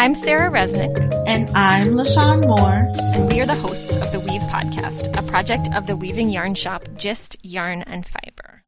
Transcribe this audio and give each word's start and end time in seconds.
I'm 0.00 0.14
Sarah 0.14 0.50
Resnick. 0.50 0.96
And 1.26 1.50
I'm 1.50 1.88
LaShawn 1.88 2.46
Moore. 2.46 2.90
And 3.14 3.28
we 3.28 3.38
are 3.42 3.46
the 3.46 3.54
hosts 3.54 3.96
of 3.96 4.10
the 4.12 4.18
Weave 4.18 4.40
Podcast, 4.44 5.14
a 5.14 5.22
project 5.30 5.68
of 5.74 5.86
the 5.86 5.94
weaving 5.94 6.30
yarn 6.30 6.54
shop 6.54 6.88
Gist 6.96 7.36
Yarn 7.42 7.82
and 7.82 8.06
Fiber. 8.06 8.62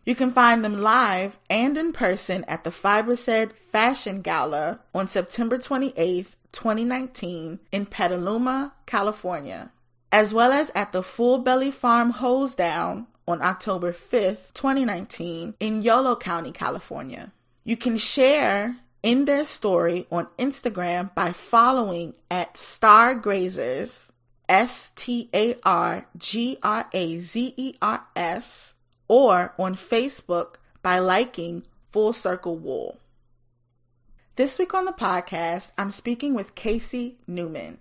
You 0.05 0.13
can 0.13 0.29
find 0.29 0.63
them 0.63 0.83
live 0.83 1.39
and 1.49 1.75
in 1.79 1.93
person 1.93 2.45
at 2.47 2.63
the 2.63 2.69
FiberShed 2.69 3.53
Fashion 3.71 4.21
Gala 4.21 4.81
on 4.93 5.07
September 5.07 5.57
28th, 5.57 6.35
2019 6.51 7.59
in 7.71 7.87
Petaluma, 7.87 8.73
California, 8.85 9.71
as 10.17 10.33
well 10.33 10.51
as 10.51 10.71
at 10.73 10.93
the 10.93 11.03
Full 11.03 11.37
Belly 11.37 11.69
Farm 11.69 12.09
Hoes 12.09 12.55
Down 12.55 13.05
on 13.27 13.39
October 13.39 13.93
5th, 13.93 14.51
2019 14.55 15.53
in 15.59 15.83
Yolo 15.83 16.15
County, 16.15 16.51
California. 16.51 17.31
You 17.63 17.77
can 17.77 17.97
share 17.97 18.77
in 19.03 19.25
their 19.25 19.45
story 19.45 20.07
on 20.11 20.25
Instagram 20.39 21.13
by 21.13 21.33
following 21.33 22.15
at 22.31 22.57
Star 22.57 23.13
Grazers, 23.13 24.09
S 24.49 24.89
T 24.95 25.29
A 25.35 25.55
R 25.63 26.07
G 26.17 26.57
R 26.63 26.87
A 26.91 27.19
Z 27.19 27.53
E 27.55 27.75
R 27.79 28.03
S 28.15 28.73
or 29.07 29.53
on 29.59 29.75
Facebook 29.75 30.55
by 30.81 30.97
liking 30.97 31.61
Full 31.91 32.11
Circle 32.11 32.57
Wool. 32.57 32.97
This 34.35 34.57
week 34.57 34.73
on 34.73 34.85
the 34.85 34.93
podcast, 34.93 35.73
I'm 35.77 35.91
speaking 35.91 36.33
with 36.33 36.55
Casey 36.55 37.19
Newman, 37.27 37.77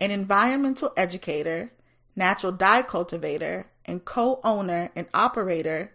an 0.00 0.10
environmental 0.10 0.92
educator, 0.96 1.72
natural 2.16 2.50
dye 2.50 2.82
cultivator, 2.82 3.66
and 3.84 4.04
co 4.04 4.40
owner 4.42 4.90
and 4.96 5.06
operator 5.12 5.92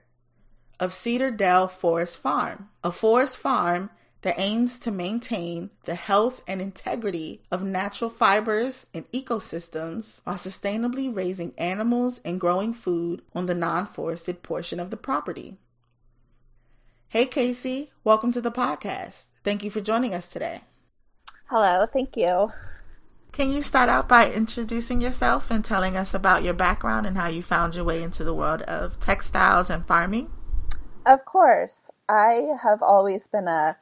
of 0.79 0.93
Cedar 0.93 1.31
Dell 1.31 1.67
Forest 1.67 2.17
Farm, 2.17 2.69
a 2.83 2.91
forest 2.91 3.37
farm 3.37 3.89
that 4.21 4.39
aims 4.39 4.79
to 4.79 4.91
maintain 4.91 5.69
the 5.85 5.95
health 5.95 6.43
and 6.47 6.61
integrity 6.61 7.41
of 7.51 7.63
natural 7.63 8.09
fibers 8.09 8.87
and 8.93 9.09
ecosystems 9.11 10.19
while 10.23 10.35
sustainably 10.35 11.15
raising 11.15 11.53
animals 11.57 12.19
and 12.25 12.41
growing 12.41 12.73
food 12.73 13.21
on 13.33 13.45
the 13.45 13.55
non 13.55 13.85
forested 13.85 14.43
portion 14.43 14.79
of 14.79 14.89
the 14.89 14.97
property. 14.97 15.57
Hey, 17.07 17.25
Casey, 17.25 17.91
welcome 18.03 18.31
to 18.31 18.41
the 18.41 18.51
podcast. 18.51 19.27
Thank 19.43 19.63
you 19.63 19.71
for 19.71 19.79
joining 19.79 20.13
us 20.13 20.27
today. 20.27 20.61
Hello, 21.49 21.85
thank 21.93 22.17
you. 22.17 22.51
Can 23.35 23.51
you 23.51 23.61
start 23.61 23.89
out 23.89 24.07
by 24.07 24.31
introducing 24.31 25.01
yourself 25.01 25.51
and 25.51 25.63
telling 25.63 25.97
us 25.97 26.13
about 26.13 26.43
your 26.43 26.53
background 26.53 27.05
and 27.05 27.17
how 27.17 27.27
you 27.27 27.43
found 27.43 27.75
your 27.75 27.83
way 27.83 28.01
into 28.01 28.23
the 28.23 28.33
world 28.33 28.61
of 28.61 28.97
textiles 29.01 29.69
and 29.69 29.85
farming? 29.85 30.31
Of 31.05 31.25
course. 31.25 31.91
I 32.07 32.53
have 32.63 32.81
always 32.81 33.27
been 33.27 33.49
a 33.49 33.75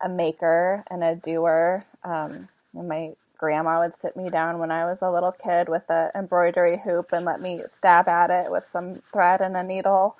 a 0.00 0.08
maker 0.08 0.82
and 0.90 1.04
a 1.04 1.14
doer. 1.14 1.86
Um, 2.02 2.48
my 2.74 3.12
grandma 3.38 3.78
would 3.78 3.94
sit 3.94 4.16
me 4.16 4.28
down 4.28 4.58
when 4.58 4.72
I 4.72 4.84
was 4.84 5.02
a 5.02 5.10
little 5.12 5.30
kid 5.30 5.68
with 5.68 5.88
an 5.88 6.10
embroidery 6.16 6.80
hoop 6.84 7.12
and 7.12 7.24
let 7.24 7.40
me 7.40 7.62
stab 7.68 8.08
at 8.08 8.30
it 8.30 8.50
with 8.50 8.66
some 8.66 9.02
thread 9.12 9.40
and 9.40 9.56
a 9.56 9.62
needle. 9.62 10.16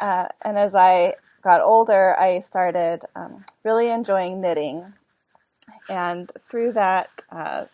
Uh, 0.00 0.28
and 0.42 0.58
as 0.58 0.74
I 0.74 1.14
got 1.42 1.62
older, 1.62 2.14
I 2.20 2.40
started 2.40 3.06
um, 3.16 3.46
really 3.64 3.88
enjoying 3.88 4.42
knitting. 4.42 4.92
And 5.88 6.30
through 6.50 6.74
that, 6.74 7.08
uh, 7.32 7.64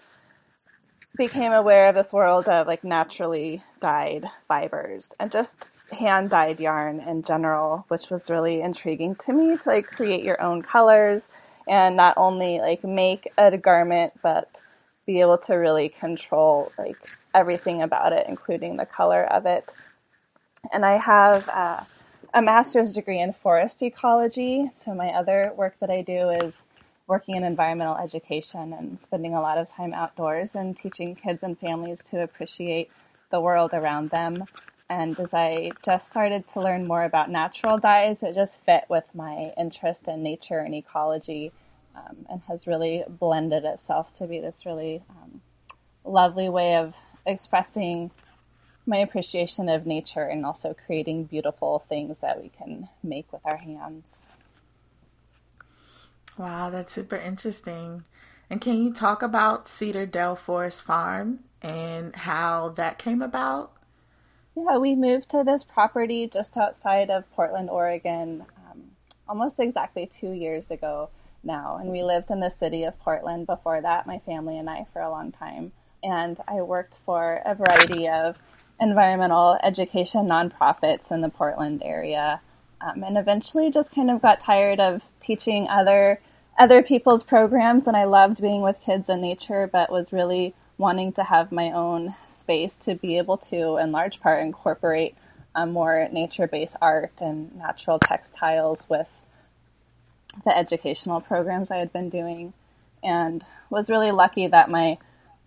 became 1.16 1.52
aware 1.52 1.88
of 1.88 1.94
this 1.94 2.12
world 2.12 2.48
of 2.48 2.66
like 2.66 2.82
naturally 2.84 3.62
dyed 3.80 4.26
fibers 4.48 5.14
and 5.20 5.30
just 5.30 5.56
hand 5.92 6.30
dyed 6.30 6.58
yarn 6.58 7.00
in 7.00 7.22
general, 7.22 7.84
which 7.88 8.10
was 8.10 8.30
really 8.30 8.60
intriguing 8.60 9.14
to 9.14 9.32
me 9.32 9.56
to 9.56 9.69
like 9.69 9.86
create 9.86 10.24
your 10.24 10.41
own 10.41 10.62
colors 10.62 11.28
and 11.69 11.97
not 11.97 12.16
only 12.16 12.58
like 12.58 12.82
make 12.84 13.32
a 13.38 13.56
garment, 13.56 14.12
but 14.22 14.50
be 15.06 15.20
able 15.20 15.38
to 15.38 15.54
really 15.54 15.88
control 15.88 16.72
like 16.78 16.97
everything 17.34 17.82
about 17.82 18.12
it, 18.12 18.26
including 18.28 18.76
the 18.76 18.86
color 18.86 19.24
of 19.24 19.47
it. 19.47 19.72
And 20.72 20.84
I 20.84 20.98
have 20.98 21.48
uh, 21.48 21.84
a 22.32 22.42
master's 22.42 22.92
degree 22.92 23.20
in 23.20 23.32
forest 23.32 23.82
ecology. 23.82 24.70
So 24.74 24.94
my 24.94 25.08
other 25.08 25.53
work 25.56 25.76
that 25.80 25.91
I 25.91 26.03
do 26.03 26.30
is 26.30 26.64
working 27.06 27.37
in 27.37 27.44
environmental 27.44 27.97
education 27.97 28.72
and 28.72 28.98
spending 28.98 29.34
a 29.34 29.41
lot 29.41 29.59
of 29.59 29.69
time 29.69 29.92
outdoors 29.92 30.54
and 30.54 30.76
teaching 30.76 31.15
kids 31.15 31.42
and 31.42 31.59
families 31.59 32.00
to 32.03 32.22
appreciate 32.22 32.91
the 33.31 33.41
world 33.41 33.75
around 33.75 34.10
them. 34.10 34.44
And 34.88 35.19
as 35.19 35.34
I 35.34 35.72
just 35.82 36.06
started 36.06 36.47
to 36.48 36.60
learn 36.60 36.87
more 36.87 37.04
about 37.04 37.31
natural 37.31 37.78
dyes, 37.78 38.22
it 38.22 38.34
just 38.34 38.60
fit 38.65 38.84
with 38.88 39.06
my 39.15 39.53
interest 39.59 40.09
in 40.09 40.22
nature 40.22 40.59
and 40.59 40.75
ecology 40.75 41.53
um, 41.94 42.26
and 42.28 42.42
has 42.42 42.66
really 42.66 43.04
blended 43.09 43.65
itself 43.65 44.12
to 44.15 44.26
be 44.26 44.41
this 44.41 44.66
really 44.66 45.03
um, 45.10 45.41
lovely 46.04 46.48
way 46.48 46.76
of 46.76 46.94
expressing 47.26 48.10
my 48.86 48.98
appreciation 48.98 49.69
of 49.69 49.86
nature 49.86 50.25
and 50.25 50.44
also 50.44 50.75
creating 50.86 51.25
beautiful 51.25 51.84
things 51.88 52.21
that 52.21 52.41
we 52.42 52.50
can 52.50 52.88
make 53.03 53.32
with 53.32 53.41
our 53.44 53.56
hands. 53.56 54.28
Wow, 56.37 56.71
that's 56.71 56.93
super 56.93 57.17
interesting. 57.17 58.05
And 58.50 58.61
can 58.61 58.83
you 58.83 58.93
talk 58.93 59.22
about 59.22 59.69
Cedar 59.69 60.06
Dell 60.06 60.37
Forest 60.37 60.83
Farm 60.83 61.41
and 61.62 62.15
how 62.15 62.71
that 62.71 62.99
came 62.99 63.22
about? 63.22 63.72
Yeah, 64.56 64.78
we 64.78 64.95
moved 64.95 65.31
to 65.31 65.43
this 65.45 65.65
property 65.65 66.28
just 66.28 66.56
outside 66.56 67.11
of 67.11 67.31
Portland, 67.33 67.71
Oregon, 67.71 68.45
um, 68.71 68.83
almost 69.28 69.59
exactly 69.59 70.06
two 70.06 70.31
years 70.33 70.71
ago 70.71 71.11
now. 71.43 71.77
And 71.81 71.91
we 71.91 72.03
lived 72.03 72.31
in 72.31 72.41
the 72.41 72.51
city 72.51 72.84
of 72.84 72.99
Portland 73.01 73.47
before 73.47 73.81
that, 73.81 74.06
my 74.06 74.19
family 74.21 74.59
and 74.59 74.69
I, 74.71 74.87
for 74.93 75.03
a 75.03 75.11
long 75.11 75.33
time. 75.33 75.72
And 76.03 76.39
I 76.47 76.63
worked 76.63 76.98
for 77.04 77.41
a 77.45 77.54
variety 77.54 78.09
of 78.09 78.37
environmental 78.80 79.59
education 79.63 80.27
nonprofits 80.27 81.10
in 81.10 81.21
the 81.21 81.30
Portland 81.30 81.83
area. 81.84 82.41
Um, 82.84 83.03
and 83.03 83.16
eventually 83.16 83.71
just 83.71 83.95
kind 83.95 84.10
of 84.10 84.21
got 84.21 84.41
tired 84.41 84.81
of 84.81 85.04
teaching 85.21 85.69
other 85.69 86.21
other 86.59 86.83
people's 86.83 87.25
programs 87.25 87.89
and 87.89 87.97
I 87.97 88.04
loved 88.04 88.41
being 88.41 88.60
with 88.60 88.81
kids 88.81 89.09
and 89.09 89.22
nature 89.22 89.69
but 89.72 89.91
was 89.91 90.13
really 90.13 90.54
wanting 90.78 91.13
to 91.13 91.25
have 91.25 91.51
my 91.51 91.72
own 91.72 92.15
space 92.28 92.77
to 92.77 92.95
be 92.95 93.16
able 93.19 93.39
to 93.39 93.77
in 93.78 93.91
large 93.91 94.21
part 94.21 94.42
incorporate 94.42 95.16
um, 95.54 95.72
more 95.72 96.09
nature-based 96.13 96.77
art 96.81 97.21
and 97.21 97.54
natural 97.57 97.98
textiles 97.98 98.89
with 98.89 99.25
the 100.45 100.57
educational 100.57 101.21
programs 101.21 101.71
I 101.71 101.77
had 101.77 101.92
been 101.92 102.09
doing. 102.09 102.53
And 103.03 103.45
was 103.71 103.91
really 103.91 104.10
lucky 104.10 104.47
that 104.47 104.71
my 104.71 104.98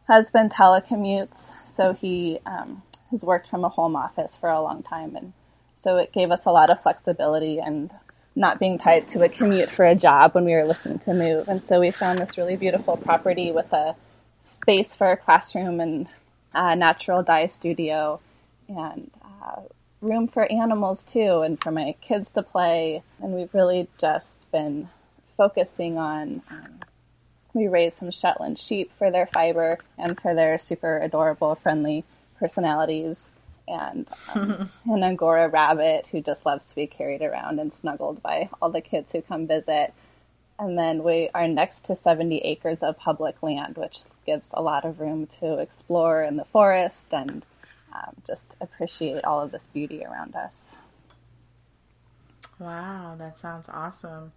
husband 0.07 0.51
telecommutes 0.51 1.53
so 1.65 1.93
he 1.93 2.39
um, 2.45 2.83
has 3.11 3.23
worked 3.23 3.49
from 3.49 3.63
a 3.65 3.69
home 3.69 3.95
office 3.95 4.35
for 4.35 4.49
a 4.49 4.61
long 4.61 4.83
time 4.83 5.15
and 5.15 5.33
so 5.77 5.97
it 5.97 6.11
gave 6.11 6.31
us 6.31 6.45
a 6.45 6.51
lot 6.51 6.71
of 6.71 6.81
flexibility 6.81 7.59
and 7.59 7.91
not 8.35 8.59
being 8.59 8.79
tied 8.79 9.07
to 9.09 9.21
a 9.21 9.29
commute 9.29 9.69
for 9.69 9.85
a 9.85 9.95
job 9.95 10.33
when 10.33 10.43
we 10.43 10.53
were 10.53 10.65
looking 10.65 10.97
to 10.99 11.13
move. 11.13 11.47
And 11.47 11.61
so 11.61 11.79
we 11.79 11.91
found 11.91 12.17
this 12.19 12.37
really 12.37 12.55
beautiful 12.55 12.97
property 12.97 13.51
with 13.51 13.71
a 13.71 13.95
space 14.41 14.95
for 14.95 15.11
a 15.11 15.17
classroom 15.17 15.79
and 15.79 16.07
a 16.53 16.75
natural 16.75 17.21
dye 17.21 17.45
studio. 17.45 18.19
And 18.67 19.11
uh, 19.23 19.61
room 20.01 20.27
for 20.27 20.51
animals 20.51 21.03
too 21.03 21.41
and 21.41 21.61
for 21.61 21.71
my 21.71 21.95
kids 22.01 22.31
to 22.31 22.41
play. 22.41 23.03
And 23.21 23.33
we've 23.33 23.53
really 23.53 23.87
just 23.99 24.49
been 24.51 24.89
focusing 25.37 25.97
on. 25.97 26.41
Um, 26.49 26.79
we 27.53 27.67
raise 27.67 27.95
some 27.95 28.11
Shetland 28.11 28.59
sheep 28.59 28.91
for 28.99 29.09
their 29.09 29.25
fiber 29.25 29.79
and 29.97 30.19
for 30.19 30.35
their 30.35 30.59
super 30.59 30.99
adorable, 30.99 31.55
friendly 31.55 32.03
personalities, 32.37 33.29
and 33.67 34.07
um, 34.33 34.69
an 34.85 35.03
Angora 35.03 35.49
rabbit 35.49 36.07
who 36.11 36.21
just 36.21 36.45
loves 36.45 36.65
to 36.65 36.75
be 36.75 36.87
carried 36.87 37.21
around 37.21 37.59
and 37.59 37.71
snuggled 37.71 38.21
by 38.21 38.49
all 38.61 38.69
the 38.69 38.81
kids 38.81 39.11
who 39.11 39.21
come 39.21 39.47
visit. 39.47 39.93
And 40.59 40.77
then 40.77 41.03
we 41.03 41.29
are 41.35 41.47
next 41.47 41.85
to 41.85 41.95
70 41.95 42.39
acres 42.39 42.81
of 42.81 42.97
public 42.97 43.43
land, 43.43 43.77
which 43.77 43.99
gives 44.25 44.53
a 44.53 44.61
lot 44.61 44.85
of 44.85 44.99
room 44.99 45.27
to 45.27 45.59
explore 45.59 46.23
in 46.23 46.37
the 46.37 46.45
forest 46.45 47.07
and 47.11 47.45
um, 47.93 48.15
just 48.25 48.55
appreciate 48.59 49.23
all 49.23 49.41
of 49.41 49.51
this 49.51 49.67
beauty 49.71 50.03
around 50.03 50.35
us. 50.35 50.77
Wow, 52.59 53.15
that 53.19 53.37
sounds 53.37 53.69
awesome. 53.69 54.31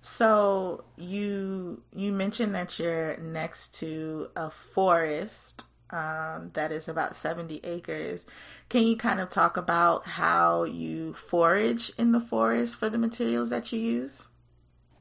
So 0.00 0.84
you 0.96 1.82
you 1.94 2.12
mentioned 2.12 2.54
that 2.54 2.78
you're 2.78 3.16
next 3.16 3.74
to 3.76 4.28
a 4.36 4.50
forest 4.50 5.64
um, 5.94 6.50
that 6.54 6.72
is 6.72 6.88
about 6.88 7.16
70 7.16 7.60
acres. 7.62 8.26
Can 8.68 8.82
you 8.82 8.96
kind 8.96 9.20
of 9.20 9.30
talk 9.30 9.56
about 9.56 10.06
how 10.06 10.64
you 10.64 11.14
forage 11.14 11.92
in 11.96 12.10
the 12.12 12.20
forest 12.20 12.76
for 12.76 12.88
the 12.88 12.98
materials 12.98 13.50
that 13.50 13.72
you 13.72 13.78
use? 13.78 14.28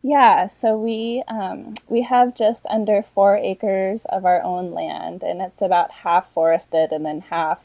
Yeah, 0.03 0.47
so 0.47 0.77
we 0.77 1.23
um, 1.29 1.75
we 1.87 2.01
have 2.01 2.35
just 2.35 2.65
under 2.67 3.03
four 3.15 3.37
acres 3.37 4.05
of 4.05 4.25
our 4.25 4.43
own 4.43 4.71
land, 4.71 5.23
and 5.23 5.41
it's 5.41 5.61
about 5.61 5.91
half 5.91 6.29
forested 6.33 6.91
and 6.91 7.05
then 7.05 7.21
half 7.21 7.59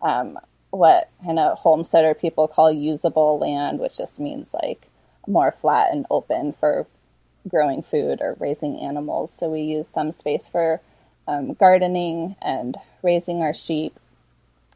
um, 0.00 0.38
what 0.70 1.10
kind 1.22 1.38
of 1.38 1.58
homesteader 1.58 2.14
people 2.14 2.48
call 2.48 2.72
usable 2.72 3.38
land, 3.38 3.78
which 3.78 3.98
just 3.98 4.18
means 4.18 4.54
like 4.54 4.88
more 5.28 5.54
flat 5.60 5.92
and 5.92 6.06
open 6.10 6.54
for 6.58 6.86
growing 7.46 7.82
food 7.82 8.20
or 8.22 8.36
raising 8.40 8.80
animals. 8.80 9.32
So 9.32 9.50
we 9.50 9.60
use 9.60 9.86
some 9.86 10.12
space 10.12 10.48
for 10.48 10.80
um, 11.28 11.54
gardening 11.54 12.36
and 12.42 12.76
raising 13.02 13.42
our 13.42 13.54
sheep, 13.54 13.98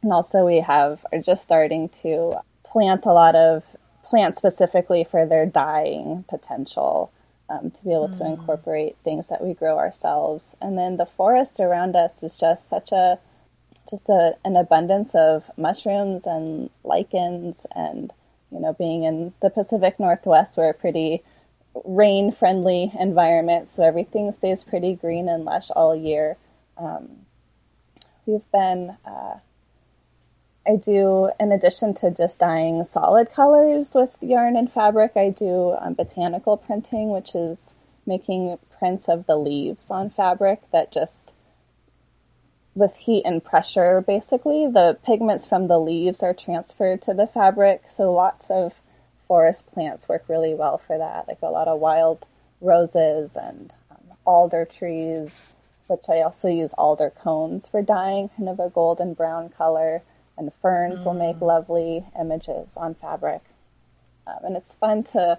and 0.03 0.11
also 0.11 0.45
we 0.45 0.59
have 0.59 1.05
are 1.11 1.21
just 1.21 1.43
starting 1.43 1.89
to 1.89 2.35
plant 2.63 3.05
a 3.05 3.13
lot 3.13 3.35
of 3.35 3.63
plants 4.03 4.37
specifically 4.37 5.03
for 5.03 5.25
their 5.25 5.45
dyeing 5.45 6.25
potential. 6.27 7.11
Um, 7.49 7.69
to 7.71 7.83
be 7.83 7.91
able 7.91 8.07
mm. 8.07 8.17
to 8.17 8.25
incorporate 8.25 8.95
things 9.03 9.27
that 9.27 9.43
we 9.43 9.53
grow 9.53 9.77
ourselves. 9.77 10.55
And 10.61 10.77
then 10.77 10.95
the 10.95 11.05
forest 11.05 11.59
around 11.59 11.97
us 11.97 12.23
is 12.23 12.37
just 12.37 12.69
such 12.69 12.93
a 12.93 13.19
just 13.89 14.09
a, 14.09 14.35
an 14.45 14.55
abundance 14.55 15.15
of 15.15 15.49
mushrooms 15.57 16.25
and 16.25 16.69
lichens 16.83 17.65
and 17.75 18.11
you 18.51 18.59
know 18.59 18.73
being 18.73 19.03
in 19.03 19.33
the 19.41 19.49
pacific 19.49 19.99
northwest 19.99 20.55
we're 20.57 20.73
pretty 20.73 21.23
rain 21.85 22.31
friendly 22.31 22.91
environment 22.99 23.69
so 23.69 23.83
everything 23.83 24.31
stays 24.31 24.63
pretty 24.63 24.95
green 24.95 25.27
and 25.29 25.45
lush 25.45 25.69
all 25.71 25.95
year 25.95 26.37
um, 26.77 27.09
we've 28.25 28.49
been 28.51 28.97
uh, 29.05 29.37
i 30.67 30.75
do 30.75 31.31
in 31.39 31.51
addition 31.51 31.93
to 31.93 32.11
just 32.11 32.39
dyeing 32.39 32.83
solid 32.83 33.31
colors 33.31 33.93
with 33.95 34.17
yarn 34.21 34.55
and 34.55 34.71
fabric 34.71 35.13
i 35.15 35.29
do 35.29 35.75
um, 35.79 35.93
botanical 35.93 36.57
printing 36.57 37.09
which 37.09 37.33
is 37.35 37.75
making 38.05 38.57
prints 38.77 39.07
of 39.07 39.25
the 39.25 39.37
leaves 39.37 39.89
on 39.89 40.09
fabric 40.09 40.59
that 40.71 40.91
just 40.91 41.33
with 42.73 42.95
heat 42.95 43.23
and 43.25 43.43
pressure, 43.43 44.01
basically, 44.01 44.67
the 44.67 44.97
pigments 45.03 45.45
from 45.45 45.67
the 45.67 45.79
leaves 45.79 46.23
are 46.23 46.33
transferred 46.33 47.01
to 47.03 47.13
the 47.13 47.27
fabric. 47.27 47.83
So 47.89 48.11
lots 48.11 48.49
of 48.49 48.73
forest 49.31 49.71
plants 49.71 50.09
work 50.09 50.25
really 50.27 50.53
well 50.53 50.77
for 50.77 50.97
that, 50.97 51.25
like 51.25 51.37
a 51.41 51.45
lot 51.45 51.65
of 51.65 51.79
wild 51.79 52.25
roses 52.59 53.37
and 53.37 53.73
um, 53.89 54.17
alder 54.25 54.65
trees, 54.65 55.29
which 55.87 56.09
I 56.09 56.19
also 56.19 56.49
use 56.49 56.73
alder 56.73 57.09
cones 57.09 57.65
for 57.65 57.81
dyeing, 57.81 58.27
kind 58.35 58.49
of 58.49 58.59
a 58.59 58.69
golden 58.69 59.13
brown 59.13 59.47
color. 59.47 60.01
And 60.37 60.51
ferns 60.61 61.03
mm. 61.03 61.05
will 61.05 61.13
make 61.13 61.37
mm. 61.37 61.47
lovely 61.47 62.03
images 62.19 62.75
on 62.75 62.93
fabric. 62.95 63.39
Um, 64.27 64.39
and 64.43 64.57
it's 64.57 64.73
fun 64.73 65.03
to 65.13 65.37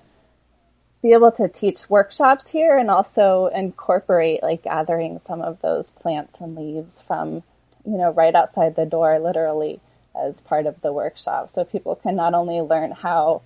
be 1.03 1.13
able 1.13 1.33
to 1.33 1.47
teach 1.47 1.91
workshops 1.91 2.49
here 2.49 2.79
and 2.79 2.91
also 2.91 3.51
incorporate 3.55 4.43
like 4.43 4.63
gathering 4.63 5.19
some 5.19 5.43
of 5.43 5.61
those 5.61 5.91
plants 5.91 6.41
and 6.41 6.57
leaves 6.57 7.03
from 7.03 7.43
you 7.85 7.99
know 7.99 8.11
right 8.11 8.35
outside 8.35 8.75
the 8.75 8.87
door 8.87 9.19
literally 9.19 9.81
as 10.15 10.41
part 10.41 10.65
of 10.65 10.81
the 10.81 10.93
workshop 10.93 11.51
so 11.51 11.65
people 11.65 11.97
can 11.97 12.15
not 12.15 12.33
only 12.33 12.61
learn 12.61 12.93
how 12.93 13.43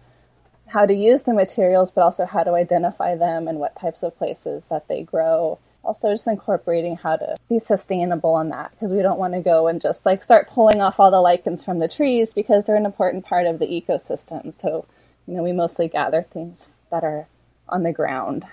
how 0.68 0.86
to 0.86 0.94
use 0.94 1.22
the 1.22 1.34
materials 1.34 1.90
but 1.90 2.02
also 2.02 2.26
how 2.26 2.42
to 2.42 2.52
identify 2.52 3.14
them 3.14 3.48
and 3.48 3.58
what 3.58 3.78
types 3.78 4.02
of 4.02 4.16
places 4.18 4.68
that 4.68 4.88
they 4.88 5.02
grow. 5.02 5.58
Also 5.84 6.12
just 6.12 6.26
incorporating 6.26 6.96
how 6.96 7.16
to 7.16 7.36
be 7.48 7.58
sustainable 7.58 8.34
on 8.34 8.48
that 8.48 8.72
because 8.72 8.92
we 8.92 9.02
don't 9.02 9.18
want 9.18 9.34
to 9.34 9.40
go 9.40 9.68
and 9.68 9.80
just 9.80 10.04
like 10.04 10.24
start 10.24 10.48
pulling 10.48 10.80
off 10.80 10.98
all 10.98 11.10
the 11.10 11.20
lichens 11.20 11.62
from 11.64 11.78
the 11.78 11.88
trees 11.88 12.34
because 12.34 12.64
they're 12.64 12.76
an 12.76 12.86
important 12.86 13.24
part 13.24 13.46
of 13.46 13.58
the 13.60 13.66
ecosystem. 13.66 14.52
So 14.52 14.86
you 15.26 15.34
know 15.34 15.42
we 15.42 15.52
mostly 15.52 15.88
gather 15.88 16.22
things 16.22 16.68
that 16.90 17.04
are 17.04 17.28
on 17.68 17.82
the 17.84 17.92
ground 17.92 18.44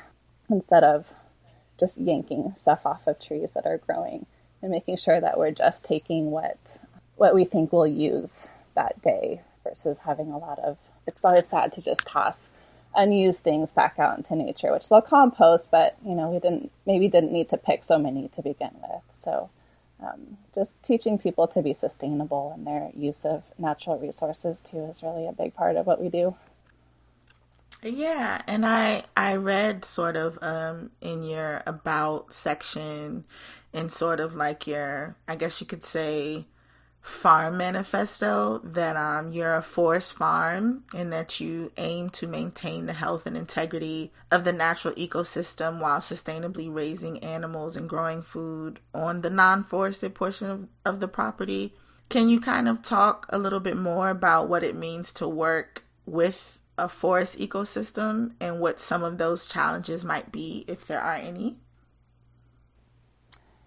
instead 0.50 0.84
of 0.84 1.08
just 1.80 2.00
yanking 2.00 2.54
stuff 2.56 2.86
off 2.86 3.08
of 3.08 3.20
trees 3.20 3.52
that 3.54 3.66
are 3.66 3.80
growing 3.80 4.26
and 4.62 4.72
making 4.72 4.98
sure 4.98 5.20
that 5.20 5.38
we're 5.38 5.52
just 5.52 5.84
taking 5.84 6.32
what 6.32 6.80
what 7.16 7.36
we 7.36 7.46
think 7.46 7.72
we'll 7.72 7.88
use 7.88 8.50
that 8.76 9.02
day 9.02 9.42
versus 9.64 10.00
having 10.00 10.32
a 10.32 10.38
lot 10.38 10.60
of 10.60 10.78
it's 11.08 11.24
always 11.24 11.48
sad 11.48 11.72
to 11.74 11.82
just 11.82 12.06
toss 12.06 12.50
unused 12.96 13.42
things 13.42 13.72
back 13.72 13.98
out 13.98 14.18
into 14.18 14.36
nature 14.36 14.72
which 14.72 14.88
they'll 14.88 15.02
compost 15.02 15.72
but 15.72 15.98
you 16.06 16.14
know 16.14 16.30
we 16.30 16.40
didn't 16.40 16.72
maybe 16.86 17.08
didn't 17.08 17.32
need 17.32 17.50
to 17.50 17.58
pick 17.58 17.84
so 17.84 17.98
many 17.98 18.28
to 18.30 18.42
begin 18.42 18.72
with. 18.82 19.02
So 19.12 19.50
um, 20.04 20.38
just 20.54 20.74
teaching 20.84 21.18
people 21.18 21.48
to 21.48 21.62
be 21.62 21.74
sustainable 21.74 22.54
in 22.58 22.66
their 22.66 22.92
use 22.96 23.26
of 23.26 23.44
natural 23.58 23.98
resources 23.98 24.60
too 24.60 24.80
is 24.86 25.04
really 25.04 25.28
a 25.28 25.32
big 25.32 25.54
part 25.54 25.76
of 25.76 25.86
what 25.86 26.02
we 26.02 26.10
do. 26.10 26.36
Yeah, 27.82 28.42
and 28.48 28.66
I 28.66 29.04
I 29.16 29.36
read 29.36 29.86
sort 29.86 30.16
of 30.16 30.38
um 30.42 30.92
in 31.02 31.24
your 31.24 31.64
about 31.66 32.34
section 32.34 33.26
in 33.74 33.90
sort 33.90 34.20
of 34.20 34.36
like 34.36 34.68
your 34.68 35.16
I 35.28 35.36
guess 35.36 35.60
you 35.62 35.68
could 35.68 35.86
say 35.86 36.46
farm 37.04 37.58
manifesto 37.58 38.62
that 38.64 38.96
um 38.96 39.34
you're 39.34 39.56
a 39.56 39.62
forest 39.62 40.14
farm 40.14 40.86
and 40.96 41.12
that 41.12 41.38
you 41.38 41.70
aim 41.76 42.10
to 42.10 42.26
maintain 42.26 42.86
the 42.86 42.94
health 42.94 43.26
and 43.26 43.36
integrity 43.36 44.10
of 44.32 44.46
the 44.46 44.54
natural 44.54 44.94
ecosystem 44.94 45.82
while 45.82 46.00
sustainably 46.00 46.74
raising 46.74 47.20
animals 47.20 47.76
and 47.76 47.90
growing 47.90 48.22
food 48.22 48.80
on 48.94 49.22
the 49.22 49.30
non-forested 49.30 50.16
portion 50.16 50.50
of, 50.50 50.68
of 50.86 51.02
the 51.02 51.08
property. 51.08 51.74
Can 52.08 52.30
you 52.30 52.40
kind 52.40 52.70
of 52.70 52.82
talk 52.82 53.26
a 53.30 53.38
little 53.38 53.60
bit 53.60 53.76
more 53.76 54.10
about 54.10 54.48
what 54.48 54.64
it 54.64 54.76
means 54.76 55.12
to 55.14 55.28
work 55.28 55.84
with 56.06 56.62
a 56.78 56.88
forest 56.88 57.38
ecosystem 57.38 58.32
and 58.40 58.62
what 58.62 58.80
some 58.80 59.04
of 59.04 59.18
those 59.18 59.46
challenges 59.46 60.06
might 60.06 60.32
be, 60.32 60.64
if 60.70 60.88
there 60.88 61.02
are 61.02 61.16
any? 61.16 61.58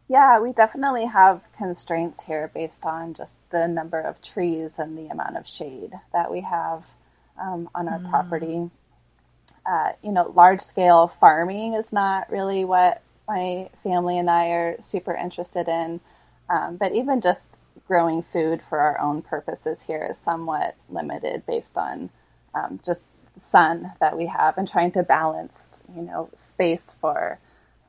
Yeah, 0.08 0.38
we 0.38 0.52
definitely 0.52 1.06
have 1.06 1.42
constraints 1.56 2.22
here 2.22 2.50
based 2.54 2.84
on 2.84 3.14
just 3.14 3.36
the 3.50 3.66
number 3.66 4.00
of 4.00 4.22
trees 4.22 4.78
and 4.78 4.96
the 4.96 5.06
amount 5.08 5.36
of 5.36 5.48
shade 5.48 5.92
that 6.12 6.30
we 6.30 6.42
have 6.42 6.84
um, 7.40 7.68
on 7.74 7.88
our 7.88 7.98
mm. 7.98 8.08
property. 8.08 8.70
Uh, 9.64 9.92
you 10.02 10.12
know, 10.12 10.30
large 10.34 10.60
scale 10.60 11.08
farming 11.18 11.74
is 11.74 11.92
not 11.92 12.30
really 12.30 12.64
what 12.64 13.02
my 13.26 13.68
family 13.82 14.16
and 14.16 14.30
I 14.30 14.48
are 14.50 14.76
super 14.80 15.12
interested 15.12 15.66
in. 15.66 16.00
Um, 16.48 16.76
but 16.76 16.94
even 16.94 17.20
just 17.20 17.46
growing 17.88 18.22
food 18.22 18.62
for 18.62 18.78
our 18.78 19.00
own 19.00 19.22
purposes 19.22 19.82
here 19.82 20.06
is 20.08 20.18
somewhat 20.18 20.76
limited 20.88 21.44
based 21.46 21.76
on 21.76 22.10
um, 22.54 22.78
just 22.84 23.06
sun 23.36 23.92
that 24.00 24.16
we 24.16 24.26
have 24.26 24.56
and 24.56 24.68
trying 24.68 24.92
to 24.92 25.02
balance, 25.02 25.82
you 25.94 26.02
know, 26.02 26.30
space 26.34 26.94
for 27.00 27.40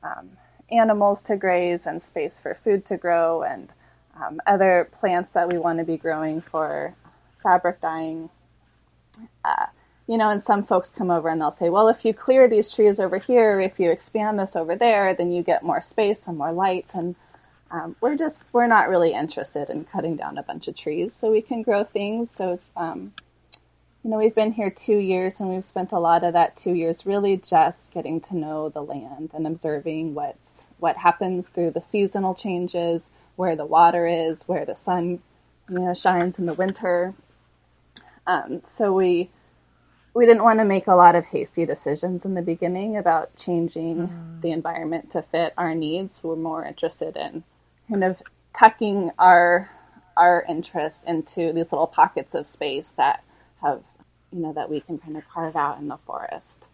um, 0.02 0.32
animals 0.72 1.22
to 1.24 1.36
graze 1.38 1.86
and 1.86 2.02
space 2.02 2.40
for 2.40 2.54
food 2.54 2.86
to 2.86 2.98
grow 2.98 3.44
and 3.44 3.70
um, 4.22 4.42
other 4.46 4.90
plants 5.00 5.32
that 5.32 5.52
we 5.52 5.58
want 5.58 5.80
to 5.80 5.86
be 5.86 5.98
growing 5.98 6.42
for 6.42 6.96
fabric 7.42 7.80
dyeing. 7.82 8.30
Uh, 9.44 9.68
you 10.08 10.18
know, 10.18 10.30
and 10.30 10.42
some 10.42 10.64
folks 10.64 10.90
come 10.90 11.12
over 11.12 11.30
and 11.30 11.42
they'll 11.42 11.52
say, 11.52 11.70
well, 11.70 11.90
if 11.90 12.06
you 12.06 12.14
clear 12.14 12.48
these 12.48 12.72
trees 12.72 13.00
over 13.00 13.18
here, 13.18 13.60
if 13.60 13.80
you 13.80 13.92
expand 13.92 14.40
this 14.40 14.56
over 14.56 14.76
there, 14.76 15.14
then 15.14 15.32
you 15.32 15.44
get 15.44 15.64
more 15.64 15.82
space 15.82 16.28
and 16.28 16.38
more 16.38 16.52
light. 16.52 16.92
And 16.94 17.16
um, 17.72 17.96
we're 18.00 18.16
just, 18.16 18.44
we're 18.54 18.68
not 18.68 18.88
really 18.88 19.14
interested 19.14 19.70
in 19.70 19.84
cutting 19.84 20.16
down 20.16 20.38
a 20.38 20.44
bunch 20.44 20.68
of 20.70 20.76
trees 20.76 21.14
so 21.14 21.32
we 21.32 21.42
can 21.42 21.62
grow 21.62 21.84
things. 21.84 22.32
So, 22.32 22.60
um, 22.78 23.14
you 24.08 24.12
know, 24.12 24.20
we've 24.20 24.34
been 24.34 24.54
here 24.54 24.70
two 24.70 25.00
years 25.00 25.42
and 25.42 25.50
we've 25.50 25.66
spent 25.66 25.92
a 25.92 26.00
lot 26.00 26.24
of 26.24 26.32
that 26.32 26.56
two 26.56 26.72
years 26.72 27.06
really 27.06 27.36
just 27.36 27.92
getting 27.92 28.22
to 28.22 28.38
know 28.38 28.70
the 28.70 28.82
land 28.82 29.32
and 29.34 29.46
observing 29.46 30.14
what's 30.14 30.68
what 30.80 30.96
happens 30.96 31.50
through 31.50 31.72
the 31.72 31.82
seasonal 31.82 32.34
changes, 32.34 33.10
where 33.36 33.54
the 33.54 33.66
water 33.66 34.08
is, 34.08 34.48
where 34.48 34.64
the 34.64 34.76
sun, 34.76 35.22
you 35.70 35.80
know, 35.80 35.94
shines 35.94 36.40
in 36.40 36.46
the 36.46 36.54
winter. 36.54 37.16
Um, 38.26 38.62
so 38.66 38.94
we 38.94 39.30
we 40.14 40.26
didn't 40.26 40.46
want 40.46 40.60
to 40.60 40.66
make 40.66 40.88
a 40.88 40.96
lot 40.96 41.16
of 41.16 41.26
hasty 41.26 41.66
decisions 41.66 42.24
in 42.24 42.34
the 42.34 42.42
beginning 42.42 42.96
about 42.96 43.36
changing 43.36 44.08
mm. 44.08 44.42
the 44.42 44.52
environment 44.52 45.12
to 45.12 45.22
fit 45.22 45.54
our 45.58 45.76
needs. 45.76 46.24
We're 46.24 46.38
more 46.38 46.64
interested 46.64 47.18
in 47.18 47.44
kind 47.90 48.06
of 48.06 48.22
tucking 48.58 49.12
our 49.20 49.70
our 50.16 50.46
interests 50.48 51.04
into 51.04 51.52
these 51.52 51.74
little 51.74 51.88
pockets 51.88 52.34
of 52.34 52.48
space 52.48 52.92
that 52.92 53.22
have 53.62 53.84
you 54.32 54.40
know 54.40 54.54
that 54.54 54.70
we 54.70 54.82
can 54.82 54.98
kind 54.98 55.18
of 55.18 55.28
carve 55.30 55.56
out 55.56 55.80
in 55.80 55.88
the 55.88 55.98
forest, 56.06 56.66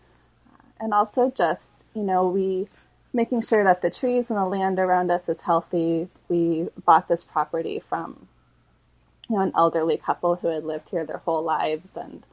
uh, 0.51 0.63
and 0.79 0.93
also 0.93 1.31
just 1.35 1.71
you 1.95 2.03
know 2.03 2.27
we 2.27 2.67
making 3.13 3.41
sure 3.41 3.63
that 3.63 3.81
the 3.81 3.91
trees 3.91 4.29
and 4.29 4.37
the 4.39 4.45
land 4.45 4.79
around 4.79 5.11
us 5.11 5.29
is 5.29 5.41
healthy. 5.41 6.07
We 6.29 6.67
bought 6.85 7.07
this 7.07 7.23
property 7.23 7.81
from 7.87 8.27
you 9.29 9.37
know 9.37 9.43
an 9.43 9.51
elderly 9.55 9.97
couple 9.97 10.35
who 10.35 10.47
had 10.47 10.63
lived 10.63 10.89
here 10.89 11.05
their 11.05 11.17
whole 11.17 11.43
lives 11.43 11.95
and 11.97 12.23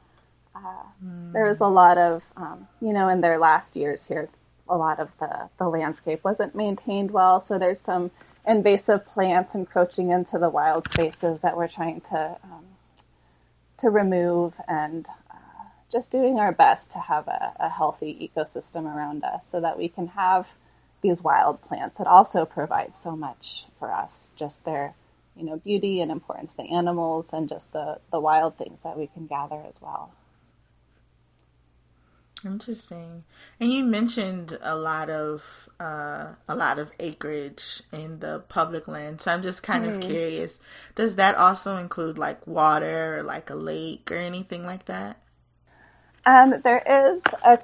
uh, 0.55 0.83
mm. 1.03 1.33
There 1.33 1.45
was 1.45 1.61
a 1.61 1.67
lot 1.67 1.97
of, 1.97 2.23
um, 2.35 2.67
you 2.81 2.93
know, 2.93 3.07
in 3.09 3.21
their 3.21 3.37
last 3.39 3.75
years 3.75 4.05
here, 4.05 4.29
a 4.69 4.77
lot 4.77 4.99
of 4.99 5.09
the, 5.19 5.49
the 5.57 5.67
landscape 5.67 6.23
wasn't 6.23 6.55
maintained 6.55 7.11
well. 7.11 7.39
So 7.39 7.57
there's 7.57 7.79
some 7.79 8.11
invasive 8.47 9.05
plants 9.05 9.55
encroaching 9.55 10.09
into 10.11 10.37
the 10.39 10.49
wild 10.49 10.87
spaces 10.87 11.41
that 11.41 11.55
we're 11.55 11.67
trying 11.67 12.01
to 12.01 12.37
um, 12.43 12.65
to 13.81 13.89
remove 13.89 14.53
and 14.67 15.07
uh, 15.29 15.65
just 15.91 16.11
doing 16.11 16.39
our 16.39 16.51
best 16.51 16.91
to 16.91 16.99
have 16.99 17.27
a, 17.27 17.53
a, 17.59 17.69
healthy 17.69 18.31
ecosystem 18.35 18.85
around 18.85 19.23
us 19.23 19.47
so 19.49 19.59
that 19.59 19.77
we 19.77 19.87
can 19.87 20.07
have 20.07 20.47
these 21.01 21.21
wild 21.21 21.61
plants 21.61 21.97
that 21.97 22.07
also 22.07 22.45
provide 22.45 22.95
so 22.95 23.15
much 23.15 23.65
for 23.79 23.91
us 23.91 24.31
just 24.35 24.63
their 24.65 24.93
you 25.35 25.43
know 25.43 25.57
beauty 25.57 25.99
and 25.99 26.11
importance 26.11 26.53
to 26.53 26.63
animals 26.63 27.33
and 27.33 27.49
just 27.49 27.73
the 27.73 27.99
the 28.11 28.19
wild 28.19 28.57
things 28.57 28.81
that 28.83 28.97
we 28.97 29.07
can 29.07 29.25
gather 29.25 29.63
as 29.67 29.81
well 29.81 30.11
Interesting. 32.45 33.23
And 33.59 33.71
you 33.71 33.83
mentioned 33.83 34.57
a 34.61 34.75
lot 34.75 35.09
of 35.09 35.69
uh, 35.79 36.33
a 36.47 36.55
lot 36.55 36.79
of 36.79 36.91
acreage 36.99 37.83
in 37.91 38.19
the 38.19 38.43
public 38.49 38.87
land. 38.87 39.21
So 39.21 39.31
I'm 39.31 39.43
just 39.43 39.63
kind 39.63 39.85
mm. 39.85 39.95
of 39.95 40.01
curious. 40.01 40.59
Does 40.95 41.15
that 41.17 41.35
also 41.35 41.77
include 41.77 42.17
like 42.17 42.45
water 42.47 43.17
or 43.17 43.23
like 43.23 43.49
a 43.49 43.55
lake 43.55 44.11
or 44.11 44.15
anything 44.15 44.65
like 44.65 44.85
that? 44.85 45.17
Um, 46.25 46.55
there 46.63 46.83
is 46.87 47.23
a 47.43 47.59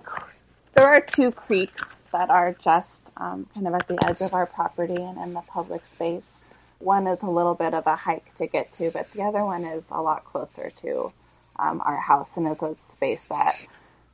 there 0.74 0.88
are 0.88 1.02
two 1.02 1.32
creeks 1.32 2.02
that 2.12 2.30
are 2.30 2.54
just 2.54 3.12
um, 3.18 3.48
kind 3.54 3.68
of 3.68 3.74
at 3.74 3.88
the 3.88 3.98
edge 4.08 4.22
of 4.22 4.34
our 4.34 4.46
property 4.46 4.96
and 4.96 5.18
in 5.18 5.34
the 5.34 5.42
public 5.42 5.86
space. 5.86 6.40
One 6.80 7.08
is 7.08 7.24
a 7.24 7.30
little 7.30 7.56
bit 7.56 7.74
of 7.74 7.88
a 7.88 7.96
hike 7.96 8.36
to 8.36 8.46
get 8.46 8.72
to, 8.74 8.92
but 8.92 9.12
the 9.14 9.24
other 9.24 9.44
one 9.44 9.66
is 9.66 9.90
a 9.90 10.00
lot 10.02 10.26
closer 10.26 10.72
to 10.82 11.12
um, 11.58 11.82
our 11.84 11.98
house 11.98 12.38
and 12.38 12.48
is 12.48 12.62
a 12.62 12.76
space 12.76 13.24
that 13.26 13.56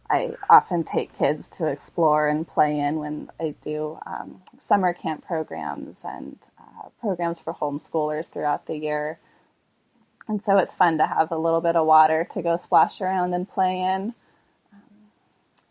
I 0.10 0.36
often 0.50 0.84
take 0.84 1.18
kids 1.18 1.48
to 1.50 1.68
explore 1.68 2.28
and 2.28 2.48
play 2.48 2.80
in 2.80 3.00
when 3.00 3.30
I 3.40 3.56
do 3.62 4.00
um, 4.06 4.42
summer 4.58 4.94
camp 4.94 5.26
programs 5.26 6.04
and 6.04 6.38
uh, 6.60 6.90
programs 7.00 7.40
for 7.40 7.54
homeschoolers 7.54 8.30
throughout 8.30 8.68
the 8.68 8.76
year. 8.76 9.20
And 10.28 10.44
so 10.44 10.58
it's 10.58 10.74
fun 10.74 10.98
to 10.98 11.08
have 11.08 11.32
a 11.32 11.38
little 11.38 11.62
bit 11.62 11.76
of 11.76 11.86
water 11.86 12.28
to 12.32 12.42
go 12.42 12.58
splash 12.58 13.02
around 13.02 13.34
and 13.34 13.50
play 13.50 13.80
in. 13.80 14.14
Um, 14.74 14.82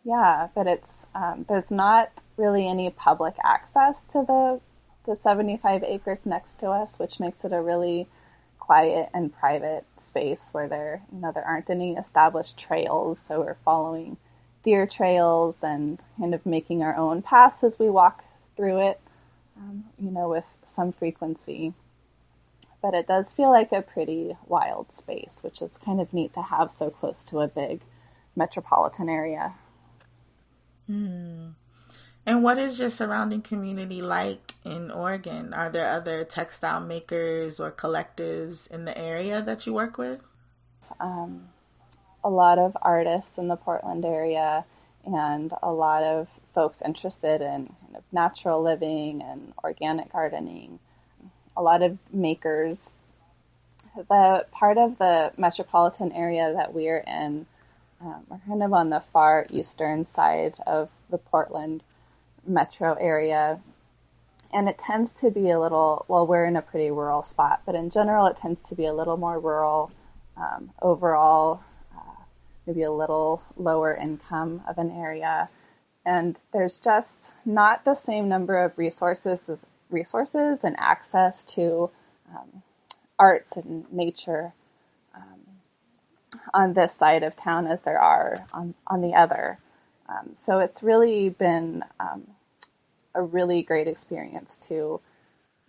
yeah, 0.05 0.49
but 0.55 0.67
it's 0.67 1.07
um, 1.15 1.47
there's 1.49 1.71
not 1.71 2.12
really 2.37 2.67
any 2.69 2.91
public 2.91 3.35
access 3.45 4.03
to 4.05 4.25
the 4.27 4.61
the 5.05 5.17
75 5.17 5.83
acres 5.83 6.25
next 6.25 6.61
to 6.61 6.69
us, 6.69 6.99
which 6.99 7.19
makes 7.19 7.45
it 7.45 7.53
a 7.53 7.61
really 7.61 8.07
quiet 8.73 9.11
and 9.12 9.35
private 9.35 9.85
space 9.97 10.49
where 10.52 10.67
there 10.67 11.02
you 11.12 11.21
know 11.21 11.31
there 11.31 11.45
aren't 11.45 11.69
any 11.69 11.93
established 11.95 12.57
trails. 12.59 13.19
So 13.19 13.41
we're 13.41 13.59
following 13.67 14.17
deer 14.62 14.87
trails 14.87 15.62
and 15.62 16.00
kind 16.19 16.35
of 16.35 16.47
making 16.47 16.83
our 16.83 16.97
own 16.97 17.21
paths 17.21 17.62
as 17.62 17.79
we 17.79 17.91
walk 17.91 18.25
through 18.57 18.79
it 18.81 18.99
um, 19.59 19.85
you 19.99 20.11
know 20.11 20.26
with 20.26 20.57
some 20.64 20.91
frequency. 20.91 21.75
But 22.81 22.95
it 22.95 23.07
does 23.07 23.35
feel 23.35 23.50
like 23.50 23.73
a 23.73 23.83
pretty 23.83 24.38
wild 24.47 24.91
space 24.91 25.41
which 25.43 25.61
is 25.61 25.76
kind 25.76 26.00
of 26.00 26.14
neat 26.14 26.33
to 26.33 26.41
have 26.41 26.73
so 26.73 26.88
close 26.88 27.23
to 27.25 27.41
a 27.41 27.49
big 27.49 27.83
metropolitan 28.35 29.11
area. 29.11 29.52
Mm. 30.91 31.52
And 32.25 32.45
what 32.45 32.59
is 32.59 32.79
your 32.79 32.91
surrounding 32.91 33.43
community 33.43 34.00
like 34.00 34.55
in 34.64 34.91
Oregon? 34.91 35.52
Are 35.52 35.69
there 35.69 35.91
other 35.91 36.25
textile 36.25 36.81
makers 36.81 37.59
or 37.59 37.73
collectives 37.73 38.71
in 38.71 38.85
the 38.85 38.97
area 38.97 39.43
that 39.43 39.67
you 39.67 39.73
work 39.73 39.99
with? 39.99 40.21
Um, 41.00 41.49
a 42.23 42.31
lot 42.31 42.59
of 42.59 42.76
artists 42.81 43.38
in 43.38 43.49
the 43.49 43.57
Portland 43.57 44.05
area 44.05 44.64
and 45.05 45.52
a 45.62 45.73
lot 45.73 46.05
of 46.05 46.29
folks 46.55 46.81
interested 46.81 47.41
in 47.41 47.67
kind 47.67 47.97
of 47.97 48.05
natural 48.12 48.62
living 48.62 49.21
and 49.21 49.52
organic 49.64 50.12
gardening. 50.12 50.79
A 51.57 51.62
lot 51.62 51.83
of 51.83 51.99
makers. 52.12 52.93
The 53.97 54.47
part 54.52 54.79
of 54.79 54.99
the 54.99 55.33
metropolitan 55.37 56.12
area 56.12 56.52
that 56.55 56.73
we're 56.73 57.05
in, 57.07 57.47
um, 58.00 58.25
we're 58.29 58.38
kind 58.47 58.62
of 58.62 58.73
on 58.73 58.91
the 58.91 59.02
far 59.12 59.47
eastern 59.50 60.05
side 60.05 60.55
of 60.67 60.88
the 61.11 61.19
Portland 61.19 61.83
metro 62.47 62.95
area. 62.95 63.61
And 64.53 64.69
it 64.69 64.79
tends 64.79 65.13
to 65.15 65.31
be 65.31 65.51
a 65.51 65.59
little, 65.59 66.05
well, 66.09 66.27
we're 66.27 66.45
in 66.45 66.57
a 66.57 66.63
pretty 66.63 66.91
rural 66.91 67.23
spot, 67.23 67.63
but 67.65 67.75
in 67.75 67.89
general, 67.89 68.27
it 68.27 68.37
tends 68.37 68.61
to 68.63 68.75
be 68.75 68.85
a 68.85 68.93
little 68.93 69.17
more 69.17 69.41
rural. 69.41 69.91
Um, 70.37 70.71
overall, 70.81 71.63
uh, 71.95 72.25
maybe 72.67 72.83
a 72.83 72.93
little 72.93 73.43
lower 73.57 73.95
income 73.95 74.63
of 74.69 74.79
an 74.79 74.91
area. 74.91 75.49
And 76.05 76.39
there's 76.53 76.79
just 76.79 77.31
not 77.45 77.85
the 77.85 77.95
same 77.95 78.29
number 78.29 78.63
of 78.63 78.77
resources, 78.77 79.63
resources 79.91 80.65
and 80.65 80.75
access 80.79 81.45
to 81.45 81.91
um, 82.35 82.63
arts 83.19 83.57
and 83.57 83.91
nature 83.93 84.53
um, 85.15 85.41
on 86.53 86.73
this 86.73 86.93
side 86.93 87.23
of 87.23 87.37
town 87.37 87.67
as 87.67 87.83
there 87.83 88.01
are 88.01 88.47
on, 88.53 88.75
on 88.87 89.01
the 89.01 89.15
other. 89.15 89.59
Um, 90.12 90.35
so 90.35 90.59
it's 90.59 90.83
really 90.83 91.31
been 91.31 91.85
um, 92.00 92.26
a 93.14 93.23
really 93.23 93.62
great 93.62 93.88
experience 93.88 94.57
to 94.69 95.00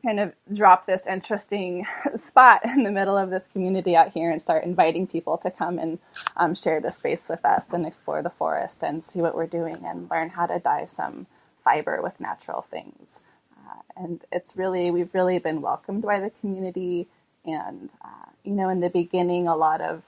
kind 0.04 0.20
of 0.20 0.34
drop 0.54 0.86
this 0.86 1.08
interesting 1.08 1.86
spot 2.16 2.62
in 2.66 2.84
the 2.84 2.92
middle 2.92 3.18
of 3.18 3.30
this 3.30 3.48
community 3.48 3.96
out 3.96 4.10
here 4.12 4.30
and 4.30 4.42
start 4.42 4.66
inviting 4.66 5.08
people 5.08 5.38
to 5.38 5.50
come 5.50 5.80
and 5.80 6.00
um, 6.36 6.56
share 6.56 6.82
the 6.82 6.92
space 6.92 7.30
with 7.30 7.44
us 7.46 7.72
and 7.72 7.86
explore 7.86 8.22
the 8.22 8.30
forest 8.30 8.84
and 8.84 9.04
see 9.04 9.22
what 9.22 9.36
we're 9.36 9.48
doing 9.48 9.80
and 9.86 10.10
learn 10.12 10.30
how 10.30 10.46
to 10.46 10.60
dye 10.60 10.86
some 10.86 11.26
fiber 11.64 12.02
with 12.02 12.20
natural 12.20 12.66
things. 12.70 13.22
Uh, 13.66 13.82
and 14.04 14.26
it's 14.32 14.58
really, 14.58 14.92
we've 14.92 15.14
really 15.14 15.40
been 15.40 15.62
welcomed 15.62 16.02
by 16.02 16.20
the 16.20 16.30
community. 16.30 17.08
And, 17.46 17.92
uh, 18.04 18.30
you 18.44 18.52
know, 18.54 18.70
in 18.70 18.82
the 18.82 18.90
beginning, 18.90 19.48
a 19.48 19.56
lot 19.56 19.80
of 19.80 20.04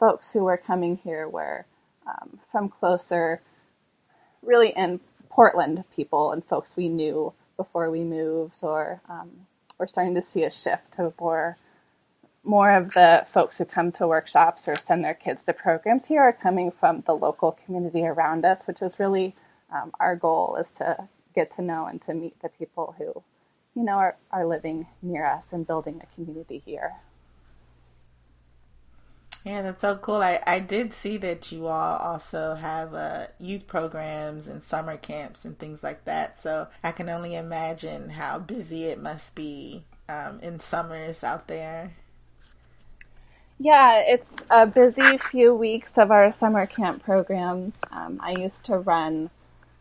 folks 0.00 0.32
who 0.32 0.44
were 0.44 0.56
coming 0.56 0.96
here 0.96 1.28
were 1.28 1.66
um, 2.06 2.38
from 2.50 2.68
closer, 2.68 3.40
really 4.42 4.70
in 4.70 5.00
Portland 5.30 5.84
people 5.94 6.32
and 6.32 6.44
folks 6.44 6.76
we 6.76 6.88
knew 6.88 7.32
before 7.56 7.90
we 7.90 8.04
moved, 8.04 8.60
or 8.62 9.00
um, 9.08 9.30
we're 9.78 9.86
starting 9.86 10.14
to 10.14 10.22
see 10.22 10.44
a 10.44 10.50
shift 10.50 10.92
to 10.92 11.12
more 11.20 11.56
more 12.44 12.72
of 12.72 12.90
the 12.94 13.24
folks 13.32 13.58
who 13.58 13.64
come 13.64 13.92
to 13.92 14.06
workshops 14.06 14.66
or 14.66 14.76
send 14.76 15.04
their 15.04 15.14
kids 15.14 15.44
to 15.44 15.52
programs 15.52 16.06
here 16.06 16.20
are 16.20 16.32
coming 16.32 16.72
from 16.72 17.02
the 17.06 17.14
local 17.14 17.52
community 17.64 18.04
around 18.04 18.44
us, 18.44 18.66
which 18.66 18.82
is 18.82 18.98
really 18.98 19.34
um, 19.72 19.92
our 20.00 20.16
goal 20.16 20.56
is 20.58 20.70
to 20.72 21.08
get 21.34 21.50
to 21.52 21.62
know 21.62 21.86
and 21.86 22.02
to 22.02 22.14
meet 22.14 22.40
the 22.42 22.48
people 22.48 22.94
who, 22.98 23.22
you 23.74 23.84
know, 23.84 23.94
are, 23.94 24.16
are 24.30 24.46
living 24.46 24.86
near 25.02 25.24
us 25.24 25.52
and 25.52 25.66
building 25.66 26.02
a 26.02 26.14
community 26.14 26.62
here. 26.64 26.94
Yeah, 29.44 29.62
that's 29.62 29.80
so 29.80 29.96
cool. 29.96 30.22
I, 30.22 30.40
I 30.46 30.60
did 30.60 30.92
see 30.92 31.16
that 31.16 31.50
you 31.50 31.66
all 31.66 31.96
also 31.98 32.54
have 32.54 32.94
uh, 32.94 33.26
youth 33.40 33.66
programs 33.66 34.46
and 34.46 34.62
summer 34.62 34.96
camps 34.96 35.44
and 35.44 35.58
things 35.58 35.82
like 35.82 36.04
that. 36.04 36.38
So 36.38 36.68
I 36.84 36.92
can 36.92 37.08
only 37.08 37.34
imagine 37.34 38.10
how 38.10 38.38
busy 38.38 38.84
it 38.84 39.00
must 39.00 39.34
be 39.34 39.84
um, 40.08 40.38
in 40.40 40.60
summers 40.60 41.24
out 41.24 41.48
there. 41.48 41.92
Yeah, 43.58 44.02
it's 44.04 44.36
a 44.50 44.66
busy 44.66 45.18
few 45.18 45.54
weeks 45.54 45.96
of 45.98 46.10
our 46.10 46.32
summer 46.32 46.66
camp 46.66 47.04
programs. 47.04 47.80
Um, 47.90 48.20
I 48.22 48.32
used 48.32 48.64
to 48.66 48.78
run 48.78 49.30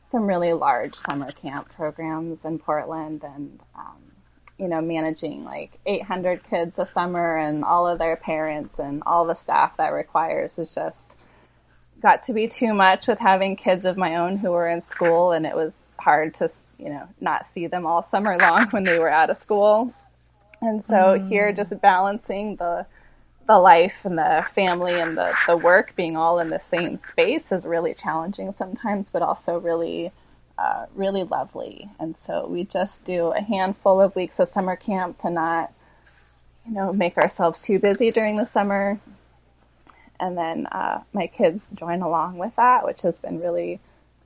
some 0.03 0.27
really 0.27 0.53
large 0.53 0.96
summer 0.96 1.32
camp 1.32 1.70
programs 1.74 2.46
in 2.46 2.60
Portland, 2.60 3.24
and 3.24 3.60
um, 3.75 4.11
you 4.62 4.68
know, 4.68 4.80
managing 4.80 5.44
like 5.44 5.80
800 5.86 6.44
kids 6.44 6.77
a 6.77 6.86
summer 6.86 7.38
and 7.38 7.63
all 7.63 7.88
of 7.88 7.98
their 7.98 8.15
parents 8.15 8.77
and 8.77 9.01
all 9.06 9.25
the 9.25 9.34
staff 9.34 9.75
that 9.77 9.89
requires 9.89 10.58
was 10.58 10.74
just 10.74 11.15
got 12.01 12.24
to 12.24 12.34
be 12.34 12.48
too 12.48 12.74
much 12.74 13.08
with 13.08 13.20
having 13.20 13.56
kids 13.56 13.86
of 13.86 13.98
my 13.98 14.15
own 14.15 14.38
who 14.38 14.51
were 14.51 14.68
in 14.68 14.80
school 14.80 15.32
and 15.32 15.46
it 15.46 15.56
was 15.56 15.86
hard 16.00 16.36
to, 16.36 16.50
you 16.77 16.89
know, 16.89 17.08
not 17.20 17.46
see 17.46 17.65
them 17.68 17.86
all 17.86 18.03
summer 18.03 18.38
long 18.38 18.68
when 18.70 18.84
they 18.84 19.00
were 19.00 19.10
out 19.10 19.30
of 19.32 19.38
school. 19.38 19.94
And 20.62 20.86
so 20.86 20.96
mm. 20.96 21.27
here 21.27 21.51
just 21.51 21.80
balancing 21.82 22.56
the 22.58 22.86
the 23.48 23.51
the 23.51 23.60
life 23.60 23.96
and 24.03 24.18
the 24.18 24.46
family 24.56 25.00
and 25.00 25.18
the, 25.18 25.34
the 25.48 25.58
work 25.58 25.94
being 25.96 26.15
all 26.15 26.39
in 26.39 26.50
the 26.50 26.60
same 26.60 26.98
space 26.98 27.51
is 27.51 27.65
really 27.65 27.94
challenging 27.94 28.51
sometimes, 28.51 29.10
but 29.10 29.22
also 29.22 29.60
really, 29.60 30.12
uh, 30.62 30.86
really 30.94 31.24
lovely. 31.24 31.89
And 32.00 32.15
so 32.15 32.46
we 32.46 32.63
just 32.63 33.03
do 33.03 33.30
a 33.30 33.41
handful 33.41 34.00
of 34.00 34.15
weeks 34.15 34.39
of 34.39 34.48
summer 34.48 34.75
camp 34.75 35.18
to 35.20 35.32
not, 35.32 35.74
you 36.68 36.74
know, 36.74 36.94
make 36.94 37.18
ourselves 37.18 37.60
too 37.60 37.80
busy 37.80 38.12
during 38.12 38.36
the 38.36 38.46
summer. 38.46 39.00
And 40.20 40.38
then 40.38 40.68
uh, 40.68 41.01
my 41.13 41.25
kids 41.25 41.68
join 41.74 42.03
along 42.03 42.38
with 42.38 42.56
that, 42.58 42.86
which 42.86 43.01
has 43.01 43.18
been 43.18 43.39
really, 43.39 43.80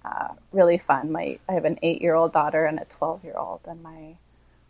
uh, 0.03 0.29
really 0.51 0.77
fun. 0.77 1.09
My 1.09 1.39
I 1.47 1.53
have 1.53 1.63
an 1.63 1.79
eight 1.81 2.01
year 2.01 2.15
old 2.15 2.33
daughter 2.33 2.65
and 2.65 2.79
a 2.79 2.85
twelve 2.85 3.23
year 3.23 3.37
old, 3.37 3.61
and 3.65 3.81
my 3.81 4.17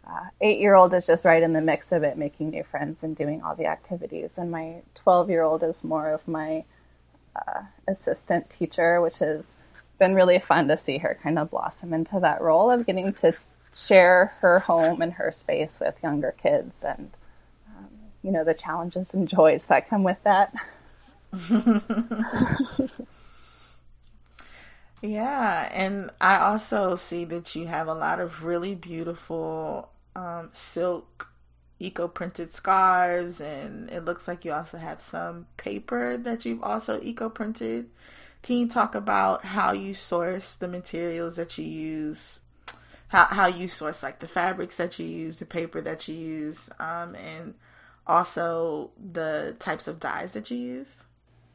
uh, 0.08 0.28
eight 0.42 0.60
year 0.60 0.76
old 0.76 0.94
is 0.94 1.08
just 1.08 1.26
right 1.26 1.42
in 1.42 1.54
the 1.54 1.62
mix 1.62 1.92
of 1.92 2.04
it, 2.04 2.16
making 2.16 2.52
new 2.52 2.64
friends 2.64 3.02
and 3.02 3.16
doing 3.16 3.42
all 3.42 3.56
the 3.56 3.66
activities. 3.66 4.38
And 4.38 4.52
my 4.52 4.84
12 4.94 5.32
year 5.32 5.42
old 5.42 5.64
is 5.64 5.84
more 5.84 6.12
of 6.12 6.28
my 6.28 6.64
uh, 7.36 7.64
assistant 7.88 8.52
teacher, 8.52 9.02
which 9.02 9.18
has 9.18 9.58
been 9.98 10.16
really 10.16 10.40
fun 10.40 10.68
to 10.68 10.78
see 10.78 10.98
her 11.00 11.18
kind 11.22 11.40
of 11.40 11.52
blossom 11.52 11.94
into 11.94 12.20
that 12.20 12.42
role 12.42 12.70
of 12.72 12.86
getting 12.86 13.14
to 13.14 13.34
share 13.74 14.34
her 14.40 14.60
home 14.60 15.02
and 15.02 15.14
her 15.14 15.32
space 15.32 15.80
with 15.80 16.02
younger 16.04 16.34
kids 16.42 16.84
and, 16.84 17.12
um, 17.76 17.88
you 18.24 18.32
know, 18.32 18.44
the 18.44 18.54
challenges 18.54 19.14
and 19.14 19.28
joys 19.28 19.66
that 19.66 19.90
come 19.90 20.04
with 20.04 20.22
that. 20.24 20.54
yeah, 25.02 25.70
and 25.74 26.10
I 26.22 26.38
also 26.38 26.96
see 26.96 27.26
that 27.26 27.56
you 27.56 27.68
have 27.68 27.88
a 27.88 27.94
lot 27.94 28.20
of 28.20 28.46
really 28.46 28.76
beautiful 28.76 29.90
um, 30.16 30.50
silk 30.52 31.30
eco 31.80 32.08
printed 32.08 32.54
scarves, 32.54 33.42
and 33.42 33.90
it 33.90 34.06
looks 34.06 34.28
like 34.28 34.46
you 34.46 34.54
also 34.54 34.78
have 34.78 35.02
some 35.02 35.48
paper 35.58 36.16
that 36.18 36.46
you've 36.46 36.64
also 36.64 37.02
eco 37.02 37.30
printed. 37.30 37.90
Can 38.46 38.58
you 38.58 38.68
talk 38.68 38.94
about 38.94 39.44
how 39.44 39.72
you 39.72 39.96
source 39.96 40.54
the 40.54 40.68
materials 40.68 41.36
that 41.38 41.58
you 41.58 41.66
use? 41.66 42.42
How, 43.08 43.26
how 43.26 43.48
you 43.48 43.68
source 43.68 44.04
like 44.04 44.20
the 44.20 44.28
fabrics 44.28 44.78
that 44.78 45.00
you 45.00 45.08
use, 45.08 45.38
the 45.38 45.48
paper 45.48 45.82
that 45.82 46.08
you 46.08 46.14
use, 46.14 46.70
um, 46.80 47.16
and 47.16 47.56
also 48.06 48.92
the 49.04 49.56
types 49.58 49.88
of 49.88 50.00
dyes 50.00 50.34
that 50.34 50.52
you 50.52 50.58
use? 50.58 51.06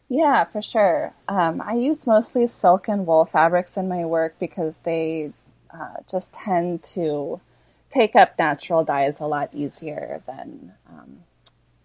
Yeah, 0.08 0.42
for 0.42 0.60
sure. 0.60 1.14
Um, 1.28 1.62
I 1.64 1.74
use 1.74 2.08
mostly 2.08 2.48
silk 2.48 2.88
and 2.88 3.06
wool 3.06 3.24
fabrics 3.24 3.76
in 3.76 3.86
my 3.86 4.04
work 4.04 4.34
because 4.40 4.78
they 4.82 5.32
uh, 5.72 5.98
just 6.10 6.34
tend 6.34 6.82
to 6.94 7.40
take 7.88 8.16
up 8.16 8.36
natural 8.36 8.82
dyes 8.82 9.20
a 9.20 9.26
lot 9.26 9.50
easier 9.54 10.22
than 10.26 10.72
um, 10.88 11.18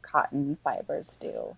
cotton 0.01 0.57
fibers 0.63 1.15
do. 1.21 1.55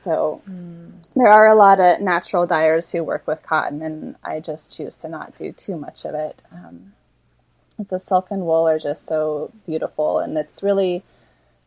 So 0.00 0.40
mm. 0.48 0.90
there 1.14 1.28
are 1.28 1.48
a 1.48 1.54
lot 1.54 1.78
of 1.78 2.00
natural 2.00 2.46
dyers 2.46 2.90
who 2.90 3.04
work 3.04 3.26
with 3.26 3.42
cotton, 3.42 3.82
and 3.82 4.16
I 4.24 4.40
just 4.40 4.74
choose 4.74 4.96
to 4.96 5.08
not 5.08 5.36
do 5.36 5.52
too 5.52 5.76
much 5.76 6.04
of 6.04 6.14
it. 6.14 6.40
Um, 6.50 6.94
the 7.78 7.98
silk 7.98 8.28
and 8.30 8.42
wool 8.42 8.66
are 8.66 8.78
just 8.78 9.06
so 9.06 9.52
beautiful, 9.66 10.18
and 10.18 10.36
it's 10.38 10.62
really 10.62 11.02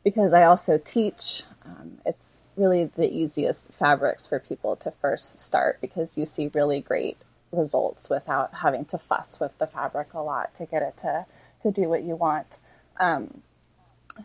because 0.03 0.34
I 0.34 0.44
also 0.44 0.77
teach. 0.77 1.44
Um, 1.63 2.00
it's 2.05 2.41
really 2.58 2.86
the 2.96 3.12
easiest 3.12 3.67
fabrics 3.74 4.25
for 4.25 4.39
people 4.39 4.75
to 4.77 4.91
first 5.01 5.39
start 5.39 5.79
because 5.82 6.17
you 6.17 6.25
see 6.25 6.50
really 6.53 6.82
great 6.82 7.17
results 7.51 8.10
without 8.10 8.55
having 8.55 8.86
to 8.86 8.98
fuss 8.98 9.39
with 9.39 9.58
the 9.60 9.67
fabric 9.67 10.13
a 10.13 10.20
lot 10.20 10.53
to 10.55 10.65
get 10.65 10.82
it 10.82 10.98
to 10.98 11.25
to 11.62 11.72
do 11.72 11.88
what 11.88 12.03
you 12.03 12.15
want. 12.15 12.58
Um, 13.00 13.41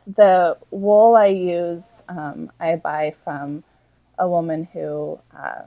the 0.07 0.57
wool 0.71 1.17
I 1.17 1.27
use, 1.27 2.03
um, 2.09 2.51
I 2.61 2.77
buy 2.77 3.15
from 3.25 3.65
a 4.21 4.29
woman 4.29 4.69
who 4.73 5.19
uh, 5.37 5.63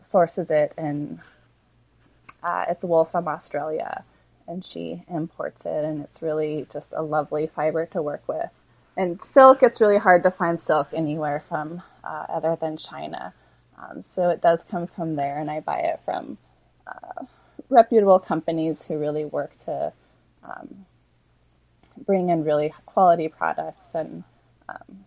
sources 0.00 0.50
it, 0.50 0.72
and 0.76 1.20
uh, 2.42 2.64
it's 2.68 2.84
wool 2.84 3.04
from 3.04 3.28
Australia, 3.28 4.02
and 4.48 4.64
she 4.64 5.04
imports 5.08 5.66
it, 5.66 5.84
and 5.84 6.02
it's 6.02 6.22
really 6.22 6.66
just 6.72 6.92
a 6.96 7.02
lovely 7.02 7.46
fiber 7.46 7.86
to 7.86 8.02
work 8.02 8.22
with. 8.26 8.50
And 8.96 9.22
silk, 9.22 9.62
it's 9.62 9.80
really 9.80 9.98
hard 9.98 10.24
to 10.24 10.30
find 10.30 10.58
silk 10.58 10.88
anywhere 10.92 11.44
from 11.48 11.82
uh, 12.02 12.24
other 12.28 12.56
than 12.60 12.78
China. 12.78 13.34
Um, 13.78 14.02
so 14.02 14.30
it 14.30 14.40
does 14.40 14.64
come 14.64 14.86
from 14.88 15.14
there, 15.14 15.38
and 15.38 15.50
I 15.50 15.60
buy 15.60 15.80
it 15.80 16.00
from 16.04 16.38
uh, 16.86 17.26
reputable 17.68 18.18
companies 18.18 18.84
who 18.84 18.98
really 18.98 19.26
work 19.26 19.56
to 19.58 19.92
um, 20.42 20.86
bring 22.06 22.30
in 22.30 22.42
really 22.42 22.72
quality 22.86 23.28
products 23.28 23.94
and 23.94 24.24
um, 24.68 25.04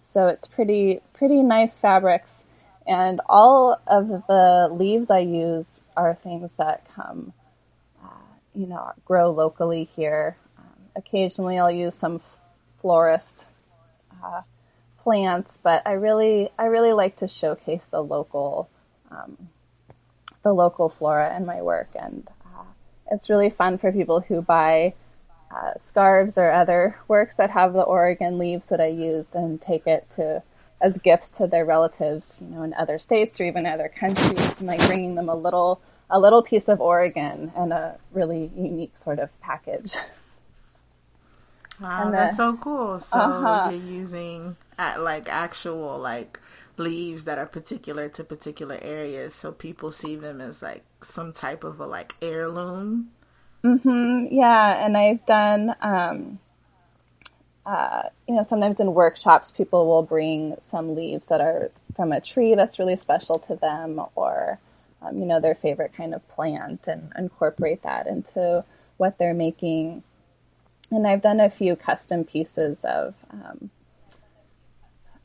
so 0.00 0.26
it's 0.26 0.46
pretty 0.46 1.00
pretty 1.12 1.42
nice 1.42 1.78
fabrics. 1.78 2.44
And 2.86 3.20
all 3.28 3.80
of 3.86 4.08
the 4.08 4.68
leaves 4.72 5.10
I 5.10 5.18
use 5.18 5.78
are 5.96 6.14
things 6.14 6.54
that 6.54 6.86
come 6.94 7.32
uh, 8.02 8.08
you 8.54 8.66
know 8.66 8.92
grow 9.04 9.30
locally 9.30 9.84
here. 9.84 10.36
Um, 10.58 10.64
occasionally 10.96 11.58
I'll 11.58 11.70
use 11.70 11.94
some 11.94 12.20
florist 12.80 13.46
uh, 14.24 14.42
plants 14.98 15.58
but 15.62 15.82
I 15.86 15.92
really 15.92 16.50
I 16.58 16.66
really 16.66 16.92
like 16.92 17.16
to 17.16 17.28
showcase 17.28 17.86
the 17.86 18.02
local 18.02 18.68
um, 19.10 19.48
the 20.42 20.52
local 20.52 20.88
flora 20.88 21.36
in 21.36 21.46
my 21.46 21.62
work. 21.62 21.88
And 21.94 22.28
uh, 22.44 22.64
it's 23.10 23.30
really 23.30 23.50
fun 23.50 23.78
for 23.78 23.92
people 23.92 24.20
who 24.20 24.40
buy 24.40 24.94
uh, 25.50 25.72
scarves 25.78 26.36
or 26.36 26.50
other 26.50 26.98
works 27.08 27.34
that 27.36 27.50
have 27.50 27.72
the 27.72 27.82
Oregon 27.82 28.38
leaves 28.38 28.66
that 28.66 28.80
I 28.80 28.88
use 28.88 29.34
and 29.34 29.60
take 29.60 29.86
it 29.86 30.08
to 30.10 30.42
as 30.80 30.98
gifts 30.98 31.28
to 31.28 31.46
their 31.46 31.64
relatives, 31.64 32.38
you 32.40 32.46
know, 32.46 32.62
in 32.62 32.72
other 32.74 32.98
states 32.98 33.40
or 33.40 33.44
even 33.44 33.66
other 33.66 33.88
countries, 33.88 34.58
and 34.58 34.68
like 34.68 34.84
bringing 34.86 35.14
them 35.14 35.28
a 35.28 35.34
little 35.34 35.80
a 36.10 36.18
little 36.18 36.42
piece 36.42 36.68
of 36.68 36.80
Oregon 36.80 37.52
and 37.56 37.72
a 37.72 37.98
really 38.12 38.50
unique 38.56 38.96
sort 38.96 39.18
of 39.18 39.28
package. 39.40 39.96
Wow, 41.80 42.10
that's 42.10 42.36
so 42.36 42.56
cool. 42.56 42.98
So 42.98 43.18
uh-huh. 43.18 43.70
you're 43.70 43.80
using 43.80 44.56
at 44.78 45.00
like 45.00 45.28
actual 45.28 45.98
like 45.98 46.40
leaves 46.76 47.24
that 47.24 47.38
are 47.38 47.46
particular 47.46 48.08
to 48.10 48.24
particular 48.24 48.78
areas, 48.80 49.34
so 49.34 49.52
people 49.52 49.92
see 49.92 50.16
them 50.16 50.40
as 50.40 50.62
like 50.62 50.84
some 51.02 51.32
type 51.32 51.64
of 51.64 51.80
a 51.80 51.86
like 51.86 52.14
heirloom 52.22 53.10
Mm-hmm. 53.64 54.26
Yeah, 54.30 54.84
and 54.84 54.96
I've 54.96 55.24
done, 55.26 55.74
um, 55.80 56.38
uh, 57.66 58.04
you 58.28 58.34
know, 58.34 58.42
sometimes 58.42 58.80
in 58.80 58.94
workshops, 58.94 59.50
people 59.50 59.86
will 59.86 60.02
bring 60.02 60.56
some 60.60 60.94
leaves 60.94 61.26
that 61.26 61.40
are 61.40 61.70
from 61.96 62.12
a 62.12 62.20
tree 62.20 62.54
that's 62.54 62.78
really 62.78 62.96
special 62.96 63.38
to 63.40 63.56
them, 63.56 64.00
or 64.14 64.60
um, 65.02 65.18
you 65.18 65.26
know, 65.26 65.40
their 65.40 65.54
favorite 65.54 65.92
kind 65.92 66.14
of 66.14 66.26
plant, 66.28 66.86
and 66.86 67.12
incorporate 67.18 67.82
that 67.82 68.06
into 68.06 68.64
what 68.96 69.18
they're 69.18 69.34
making. 69.34 70.02
And 70.90 71.06
I've 71.06 71.22
done 71.22 71.40
a 71.40 71.50
few 71.50 71.76
custom 71.76 72.24
pieces 72.24 72.84
of 72.84 73.14
um, 73.30 73.70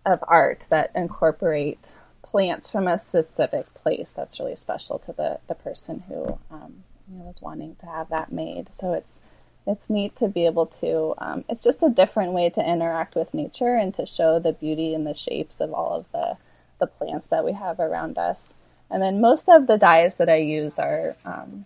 of 0.05 0.23
art 0.27 0.65
that 0.69 0.91
incorporate 0.95 1.93
plants 2.23 2.69
from 2.69 2.87
a 2.87 2.97
specific 2.97 3.71
place 3.75 4.11
that's 4.11 4.39
really 4.39 4.55
special 4.55 4.97
to 4.99 5.13
the 5.13 5.39
the 5.47 5.55
person 5.55 6.03
who 6.07 6.39
um, 6.51 6.83
you 7.11 7.21
was 7.21 7.41
wanting 7.41 7.75
to 7.77 7.85
have 7.85 8.09
that 8.09 8.31
made. 8.31 8.73
So 8.73 8.93
it's 8.93 9.19
it's 9.65 9.89
neat 9.89 10.15
to 10.17 10.27
be 10.27 10.45
able 10.45 10.65
to. 10.65 11.13
Um, 11.17 11.45
it's 11.47 11.63
just 11.63 11.83
a 11.83 11.89
different 11.89 12.33
way 12.33 12.49
to 12.49 12.69
interact 12.69 13.15
with 13.15 13.33
nature 13.33 13.75
and 13.75 13.93
to 13.95 14.05
show 14.05 14.39
the 14.39 14.51
beauty 14.51 14.93
and 14.93 15.07
the 15.07 15.13
shapes 15.13 15.61
of 15.61 15.73
all 15.73 15.93
of 15.93 16.11
the 16.11 16.37
the 16.79 16.87
plants 16.87 17.27
that 17.27 17.45
we 17.45 17.53
have 17.53 17.79
around 17.79 18.17
us. 18.17 18.53
And 18.89 19.01
then 19.01 19.21
most 19.21 19.47
of 19.47 19.67
the 19.67 19.77
dyes 19.77 20.17
that 20.17 20.29
I 20.29 20.37
use 20.37 20.77
are 20.79 21.15
um, 21.25 21.65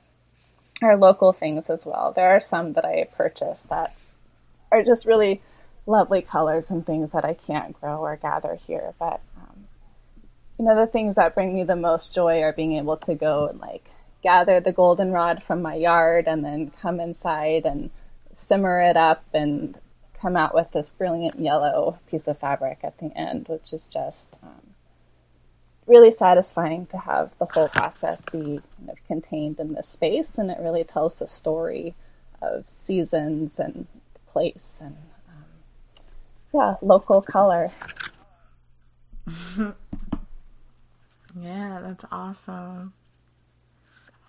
are 0.82 0.95
local 0.95 1.34
things 1.34 1.69
as 1.69 1.86
well. 1.86 2.13
There 2.15 2.30
are 2.30 2.39
some 2.39 2.73
that 2.73 2.86
I 2.86 3.08
purchase 3.15 3.63
that 3.63 3.95
are 4.71 4.84
just 4.84 5.06
really 5.06 5.41
lovely 5.86 6.21
colors 6.21 6.69
and 6.69 6.86
things 6.86 7.12
that 7.13 7.26
I 7.26 7.34
can't 7.34 7.80
grow 7.80 8.00
or 8.00 8.15
gather 8.17 8.56
here. 8.56 8.93
But 9.00 9.21
um, 9.38 9.65
you 10.60 10.65
know, 10.65 10.76
the 10.76 10.88
things 10.88 11.15
that 11.15 11.34
bring 11.34 11.56
me 11.56 11.63
the 11.63 11.76
most 11.76 12.13
joy 12.13 12.41
are 12.41 12.54
being 12.54 12.73
able 12.73 12.97
to 12.97 13.15
go 13.15 13.47
and 13.47 13.60
like 13.60 13.89
gather 14.23 14.60
the 14.60 14.71
goldenrod 14.71 15.43
from 15.43 15.62
my 15.62 15.75
yard 15.75 16.27
and 16.27 16.43
then 16.43 16.71
come 16.82 16.99
inside 16.99 17.65
and 17.65 17.89
simmer 18.32 18.80
it 18.82 18.97
up 18.97 19.23
and 19.34 19.80
come 20.19 20.36
out 20.36 20.53
with 20.53 20.71
this 20.71 20.89
brilliant 20.89 21.39
yellow 21.39 21.99
piece 22.10 22.27
of 22.27 22.38
fabric 22.39 22.80
at 22.84 22.97
the 22.97 23.15
end, 23.15 23.47
which 23.47 23.71
is 23.71 23.86
just 23.86 24.38
um, 24.41 24.73
really 25.86 26.12
satisfying 26.12 26.86
to 26.88 26.97
have 26.97 27.32
the 27.39 27.45
whole 27.45 27.69
process 27.69 28.25
be 28.32 28.60
kind 28.77 28.89
of 28.89 28.97
contained 29.08 29.60
in 29.60 29.73
this 29.73 29.88
space. 29.88 30.38
And 30.38 30.49
it 30.49 30.58
really 30.60 30.84
tells 30.84 31.15
the 31.17 31.27
story 31.27 31.93
of 32.41 32.67
seasons 32.69 33.60
and 33.60 33.88
place 34.27 34.80
and, 34.82 34.97
um, 35.30 35.45
yeah, 36.53 36.75
local 36.82 37.21
color. 37.21 37.71
yeah, 41.39 41.80
that's 41.82 42.06
awesome 42.12 42.93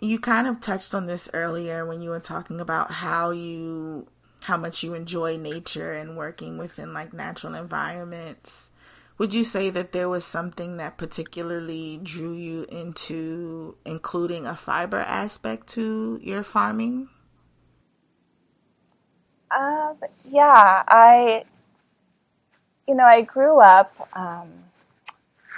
you 0.01 0.19
kind 0.19 0.47
of 0.47 0.61
touched 0.61 0.95
on 0.95 1.07
this 1.07 1.29
earlier 1.35 1.85
when 1.87 2.03
you 2.03 2.11
were 2.11 2.21
talking 2.21 2.61
about 2.61 2.91
how 2.91 3.31
you 3.31 4.07
how 4.43 4.57
much 4.57 4.83
you 4.85 4.95
enjoy 4.95 5.37
nature 5.37 5.93
and 5.93 6.17
working 6.17 6.59
within 6.59 6.93
like 6.95 7.13
natural 7.13 7.55
environments 7.55 8.71
Would 9.19 9.35
you 9.35 9.45
say 9.45 9.71
that 9.71 9.93
there 9.93 10.09
was 10.09 10.25
something 10.25 10.77
that 10.77 10.97
particularly 10.97 12.01
drew 12.03 12.35
you 12.35 12.67
into 12.71 13.77
including 13.85 14.47
a 14.47 14.55
fiber 14.57 14.99
aspect 14.99 15.69
to 15.75 16.21
your 16.23 16.45
farming? 16.45 17.09
Um, 19.51 19.97
yeah, 20.25 20.85
I, 20.87 21.45
you 22.87 22.95
know, 22.95 23.05
I 23.05 23.23
grew 23.23 23.61
up 23.61 24.09
um, 24.15 24.51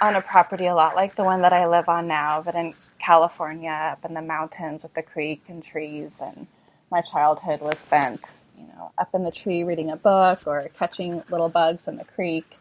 on 0.01 0.15
a 0.15 0.21
property 0.21 0.65
a 0.67 0.75
lot 0.75 0.95
like 0.95 1.15
the 1.15 1.23
one 1.23 1.41
that 1.41 1.53
I 1.53 1.67
live 1.67 1.89
on 1.89 2.07
now, 2.07 2.41
but 2.43 2.55
in 2.55 2.73
California, 3.01 3.71
up 3.93 4.05
in 4.05 4.13
the 4.13 4.21
mountains 4.21 4.83
with 4.83 4.93
the 4.93 5.03
creek 5.03 5.43
and 5.47 5.63
trees. 5.63 6.21
And 6.23 6.47
my 6.91 7.01
childhood 7.01 7.61
was 7.61 7.79
spent, 7.79 8.41
you 8.57 8.67
know, 8.67 8.91
up 8.97 9.09
in 9.13 9.23
the 9.23 9.31
tree 9.31 9.63
reading 9.63 9.91
a 9.91 9.97
book 9.97 10.41
or 10.45 10.69
catching 10.77 11.23
little 11.29 11.49
bugs 11.49 11.87
in 11.87 11.97
the 11.97 12.05
creek. 12.05 12.57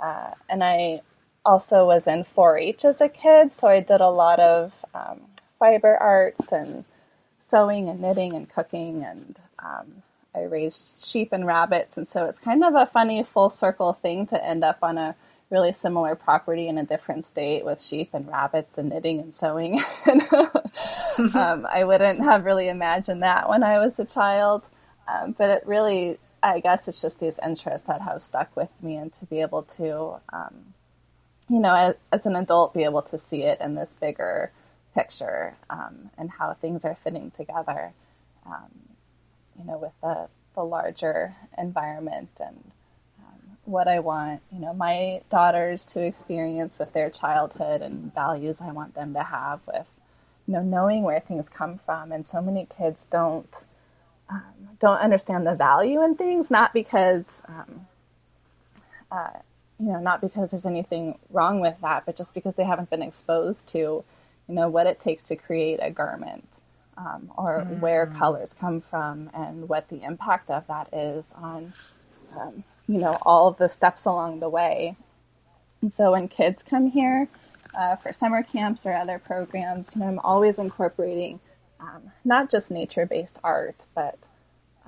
Uh, 0.00 0.32
and 0.48 0.64
I 0.64 1.02
also 1.44 1.86
was 1.86 2.06
in 2.06 2.24
4 2.24 2.58
H 2.58 2.84
as 2.84 3.00
a 3.00 3.08
kid, 3.08 3.52
so 3.52 3.68
I 3.68 3.80
did 3.80 4.00
a 4.00 4.10
lot 4.10 4.40
of 4.40 4.72
um, 4.94 5.22
fiber 5.58 5.96
arts 5.96 6.52
and 6.52 6.84
sewing 7.38 7.88
and 7.88 8.00
knitting 8.00 8.34
and 8.34 8.48
cooking. 8.48 9.04
And 9.04 9.38
um, 9.58 10.02
I 10.34 10.42
raised 10.42 11.04
sheep 11.04 11.32
and 11.32 11.46
rabbits. 11.46 11.96
And 11.96 12.08
so 12.08 12.26
it's 12.26 12.38
kind 12.38 12.64
of 12.64 12.74
a 12.74 12.86
funny 12.86 13.24
full 13.24 13.50
circle 13.50 13.92
thing 13.94 14.26
to 14.28 14.44
end 14.44 14.64
up 14.64 14.78
on 14.82 14.98
a 14.98 15.16
really 15.50 15.72
similar 15.72 16.14
property 16.14 16.68
in 16.68 16.78
a 16.78 16.84
different 16.84 17.24
state 17.24 17.64
with 17.64 17.82
sheep 17.82 18.10
and 18.12 18.28
rabbits 18.28 18.78
and 18.78 18.88
knitting 18.88 19.18
and 19.18 19.34
sewing. 19.34 19.82
um, 21.34 21.66
I 21.70 21.82
wouldn't 21.84 22.20
have 22.20 22.44
really 22.44 22.68
imagined 22.68 23.22
that 23.22 23.48
when 23.48 23.62
I 23.62 23.78
was 23.78 23.98
a 23.98 24.04
child. 24.04 24.68
Um, 25.08 25.34
but 25.36 25.50
it 25.50 25.66
really 25.66 26.18
I 26.42 26.60
guess 26.60 26.88
it's 26.88 27.02
just 27.02 27.20
these 27.20 27.38
interests 27.44 27.86
that 27.86 28.00
have 28.02 28.22
stuck 28.22 28.54
with 28.56 28.72
me, 28.82 28.96
and 28.96 29.12
to 29.14 29.26
be 29.26 29.40
able 29.40 29.62
to, 29.62 30.20
um, 30.32 30.74
you 31.48 31.58
know, 31.58 31.74
as, 31.74 31.94
as, 32.12 32.26
an 32.26 32.36
adult, 32.36 32.74
be 32.74 32.84
able 32.84 33.02
to 33.02 33.18
see 33.18 33.42
it 33.42 33.60
in 33.60 33.74
this 33.74 33.94
bigger 34.00 34.52
picture 34.94 35.56
um, 35.68 36.10
and 36.16 36.30
how 36.30 36.54
things 36.54 36.84
are 36.84 36.96
fitting 37.04 37.30
together, 37.30 37.92
um, 38.46 38.70
you 39.58 39.64
know, 39.64 39.76
with 39.76 40.00
the, 40.00 40.28
the 40.54 40.62
larger 40.62 41.36
environment 41.58 42.30
and 42.40 42.72
what 43.70 43.88
I 43.88 44.00
want, 44.00 44.42
you 44.52 44.60
know, 44.60 44.72
my 44.72 45.22
daughters 45.30 45.84
to 45.86 46.00
experience 46.00 46.78
with 46.78 46.92
their 46.92 47.10
childhood 47.10 47.82
and 47.82 48.12
values 48.14 48.60
I 48.60 48.72
want 48.72 48.94
them 48.94 49.14
to 49.14 49.22
have 49.22 49.60
with, 49.66 49.86
you 50.46 50.54
know, 50.54 50.62
knowing 50.62 51.02
where 51.02 51.20
things 51.20 51.48
come 51.48 51.78
from. 51.84 52.12
And 52.12 52.26
so 52.26 52.40
many 52.42 52.66
kids 52.66 53.04
don't 53.04 53.64
um, 54.30 54.42
don't 54.78 54.98
understand 54.98 55.46
the 55.46 55.54
value 55.54 56.02
in 56.02 56.14
things, 56.14 56.50
not 56.50 56.72
because, 56.72 57.42
um, 57.48 57.86
uh, 59.10 59.40
you 59.78 59.86
know, 59.92 59.98
not 59.98 60.20
because 60.20 60.50
there's 60.50 60.66
anything 60.66 61.18
wrong 61.30 61.60
with 61.60 61.76
that, 61.82 62.06
but 62.06 62.16
just 62.16 62.32
because 62.32 62.54
they 62.54 62.64
haven't 62.64 62.90
been 62.90 63.02
exposed 63.02 63.66
to, 63.68 63.78
you 63.78 64.04
know, 64.48 64.68
what 64.68 64.86
it 64.86 65.00
takes 65.00 65.22
to 65.24 65.36
create 65.36 65.80
a 65.82 65.90
garment 65.90 66.60
um, 66.96 67.30
or 67.36 67.66
mm. 67.66 67.80
where 67.80 68.06
colors 68.06 68.54
come 68.54 68.80
from 68.80 69.30
and 69.34 69.68
what 69.68 69.88
the 69.88 70.02
impact 70.02 70.50
of 70.50 70.66
that 70.68 70.92
is 70.92 71.34
on, 71.36 71.72
um, 72.38 72.64
you 72.90 72.98
know, 72.98 73.18
all 73.22 73.46
of 73.46 73.56
the 73.58 73.68
steps 73.68 74.04
along 74.04 74.40
the 74.40 74.48
way. 74.48 74.96
And 75.80 75.92
so 75.92 76.10
when 76.10 76.26
kids 76.26 76.62
come 76.64 76.90
here 76.90 77.28
uh, 77.72 77.94
for 77.96 78.12
summer 78.12 78.42
camps 78.42 78.84
or 78.84 78.92
other 78.92 79.20
programs, 79.20 79.94
you 79.94 80.00
know, 80.00 80.08
I'm 80.08 80.18
always 80.18 80.58
incorporating 80.58 81.38
um, 81.78 82.10
not 82.24 82.50
just 82.50 82.70
nature 82.70 83.06
based 83.06 83.36
art, 83.44 83.86
but 83.94 84.18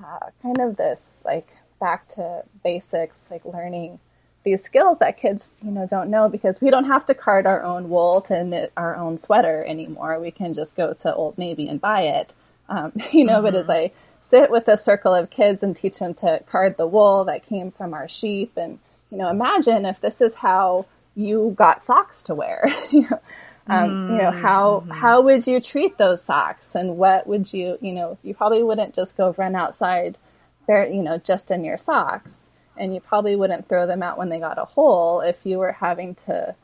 uh, 0.04 0.30
kind 0.42 0.60
of 0.60 0.76
this 0.76 1.16
like 1.24 1.52
back 1.80 2.08
to 2.16 2.42
basics, 2.64 3.30
like 3.30 3.44
learning 3.44 4.00
these 4.44 4.64
skills 4.64 4.98
that 4.98 5.16
kids 5.16 5.54
you 5.64 5.70
know 5.70 5.86
don't 5.86 6.10
know 6.10 6.28
because 6.28 6.60
we 6.60 6.68
don't 6.68 6.86
have 6.86 7.06
to 7.06 7.14
card 7.14 7.46
our 7.46 7.62
own 7.62 7.88
wool 7.88 8.20
to 8.20 8.42
knit 8.42 8.72
our 8.76 8.96
own 8.96 9.16
sweater 9.16 9.64
anymore. 9.64 10.18
We 10.18 10.32
can 10.32 10.54
just 10.54 10.74
go 10.74 10.92
to 10.92 11.14
Old 11.14 11.38
Navy 11.38 11.68
and 11.68 11.80
buy 11.80 12.02
it. 12.02 12.32
Um, 12.68 12.92
you 13.12 13.24
know, 13.24 13.34
mm-hmm. 13.34 13.44
but 13.44 13.54
as. 13.54 13.70
I 13.70 13.92
sit 14.22 14.50
with 14.50 14.68
a 14.68 14.76
circle 14.76 15.14
of 15.14 15.30
kids 15.30 15.62
and 15.62 15.76
teach 15.76 15.98
them 15.98 16.14
to 16.14 16.42
card 16.46 16.76
the 16.76 16.86
wool 16.86 17.24
that 17.26 17.46
came 17.46 17.70
from 17.70 17.92
our 17.92 18.08
sheep, 18.08 18.52
and 18.56 18.78
you 19.10 19.18
know, 19.18 19.28
imagine 19.28 19.84
if 19.84 20.00
this 20.00 20.20
is 20.20 20.36
how 20.36 20.86
you 21.14 21.54
got 21.56 21.84
socks 21.84 22.22
to 22.22 22.34
wear. 22.34 22.64
Um, 23.68 24.10
you 24.10 24.18
know 24.18 24.32
how 24.32 24.80
mm-hmm. 24.80 24.90
how 24.90 25.22
would 25.22 25.46
you 25.46 25.60
treat 25.60 25.96
those 25.96 26.22
socks 26.22 26.74
and 26.74 26.96
what 26.96 27.28
would 27.28 27.52
you 27.52 27.78
you 27.80 27.92
know 27.92 28.18
you 28.24 28.34
probably 28.34 28.62
wouldn't 28.62 28.92
just 28.92 29.16
go 29.16 29.34
run 29.38 29.54
outside 29.54 30.18
bare 30.66 30.88
you 30.88 31.00
know 31.00 31.18
just 31.18 31.48
in 31.52 31.62
your 31.62 31.76
socks 31.76 32.50
and 32.76 32.92
you 32.92 33.00
probably 33.00 33.36
wouldn't 33.36 33.68
throw 33.68 33.86
them 33.86 34.02
out 34.02 34.18
when 34.18 34.30
they 34.30 34.40
got 34.40 34.58
a 34.58 34.64
hole 34.64 35.20
if 35.20 35.36
you 35.44 35.58
were 35.58 35.72
having 35.72 36.12
to 36.16 36.56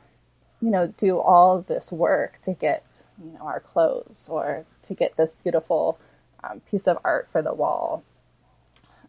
you 0.61 0.71
know 0.71 0.93
do 0.97 1.21
all 1.21 1.63
this 1.63 1.93
work 1.93 2.41
to 2.41 2.53
get 2.53 2.85
you 3.23 3.31
know 3.31 3.45
our 3.45 3.61
clothes 3.61 4.29
or 4.29 4.65
to 4.83 4.93
get 4.93 5.17
this 5.17 5.37
beautiful 5.45 6.01
um, 6.45 6.61
piece 6.61 6.87
of 6.87 6.99
art 7.05 7.29
for 7.33 7.43
the 7.43 7.55
wall. 7.55 8.05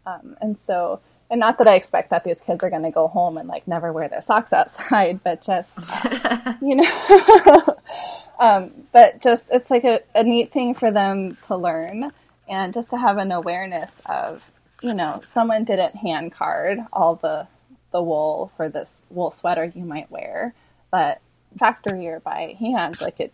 Um, 0.06 0.38
and 0.42 0.58
so 0.58 1.02
and 1.30 1.40
not 1.40 1.58
that 1.60 1.68
I 1.68 1.76
expect 1.76 2.10
that 2.10 2.24
these 2.24 2.42
kids 2.42 2.64
are 2.64 2.70
going 2.70 2.84
to 2.84 2.92
go 2.92 3.08
home 3.08 3.38
and 3.38 3.48
like 3.48 3.68
never 3.68 3.94
wear 3.94 4.08
their 4.08 4.22
socks 4.22 4.52
outside, 4.52 5.22
but 5.24 5.42
just 5.42 5.76
you 6.62 6.76
know, 6.76 7.78
um, 8.40 8.72
but 8.92 9.22
just 9.22 9.48
it's 9.52 9.70
like 9.70 9.84
a, 9.84 10.02
a 10.16 10.24
neat 10.24 10.52
thing 10.52 10.74
for 10.74 10.92
them 10.92 11.38
to 11.44 11.56
learn 11.56 12.12
and 12.48 12.74
just 12.74 12.90
to 12.90 12.98
have 12.98 13.18
an 13.18 13.32
awareness 13.32 14.02
of 14.08 14.42
you 14.82 14.94
know 14.94 15.22
someone 15.24 15.64
didn't 15.66 15.96
hand 15.98 16.32
card 16.32 16.80
all 16.92 17.16
the 17.16 17.48
the 17.92 18.02
wool 18.02 18.52
for 18.56 18.70
this 18.70 19.04
wool 19.10 19.32
sweater 19.32 19.72
you 19.76 19.84
might 19.84 20.10
wear, 20.12 20.54
but 20.92 21.22
factory 21.58 22.08
or 22.08 22.20
by 22.20 22.56
hand, 22.60 23.00
like 23.02 23.20
it 23.20 23.34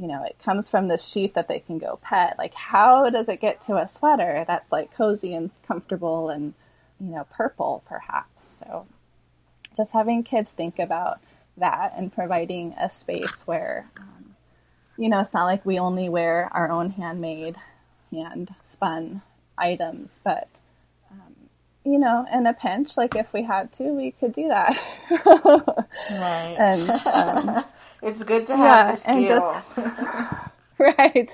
you 0.00 0.08
know, 0.08 0.24
it 0.24 0.38
comes 0.38 0.68
from 0.68 0.88
this 0.88 1.06
sheep 1.06 1.34
that 1.34 1.46
they 1.46 1.58
can 1.60 1.78
go 1.78 1.98
pet. 2.02 2.36
Like, 2.38 2.54
how 2.54 3.10
does 3.10 3.28
it 3.28 3.40
get 3.40 3.60
to 3.62 3.76
a 3.76 3.86
sweater 3.86 4.44
that's 4.46 4.72
like 4.72 4.94
cozy 4.94 5.34
and 5.34 5.50
comfortable 5.66 6.30
and 6.30 6.54
you 7.00 7.10
know, 7.10 7.26
purple 7.32 7.82
perhaps. 7.88 8.62
So 8.64 8.86
just 9.76 9.92
having 9.92 10.22
kids 10.22 10.52
think 10.52 10.78
about 10.78 11.20
that 11.56 11.94
and 11.96 12.12
providing 12.12 12.74
a 12.78 12.90
space 12.90 13.46
where, 13.46 13.90
um, 13.96 14.36
you 14.96 15.08
know, 15.08 15.20
it's 15.20 15.34
not 15.34 15.46
like 15.46 15.64
we 15.64 15.78
only 15.78 16.08
wear 16.08 16.50
our 16.52 16.70
own 16.70 16.90
handmade, 16.90 17.56
hand 18.12 18.54
spun 18.62 19.22
items, 19.56 20.20
but, 20.22 20.48
you 21.84 21.98
know, 21.98 22.26
in 22.32 22.46
a 22.46 22.54
pinch, 22.54 22.96
like 22.96 23.16
if 23.16 23.32
we 23.32 23.42
had 23.42 23.72
to, 23.74 23.84
we 23.92 24.12
could 24.12 24.34
do 24.34 24.48
that. 24.48 24.78
right. 26.10 26.56
And 26.58 26.90
um, 26.90 27.64
it's 28.02 28.22
good 28.24 28.46
to 28.48 28.56
have 28.56 28.88
yeah, 28.88 29.00
and 29.04 29.26
just 29.26 29.46
right. 30.78 31.32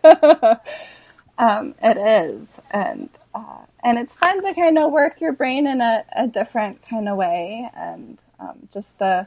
Um, 1.39 1.75
it 1.83 1.99
is, 1.99 2.61
and 2.71 3.11
uh, 3.35 3.67
and 3.85 3.99
it's 3.99 4.15
fun 4.15 4.43
to 4.45 4.55
kind 4.55 4.79
of 4.79 4.93
work 4.93 5.21
your 5.21 5.33
brain 5.33 5.67
in 5.67 5.81
a, 5.83 6.05
a 6.17 6.27
different 6.29 6.83
kind 6.89 7.09
of 7.09 7.17
way, 7.17 7.69
and 7.75 8.19
um, 8.41 8.69
just 8.73 8.99
the 8.99 9.27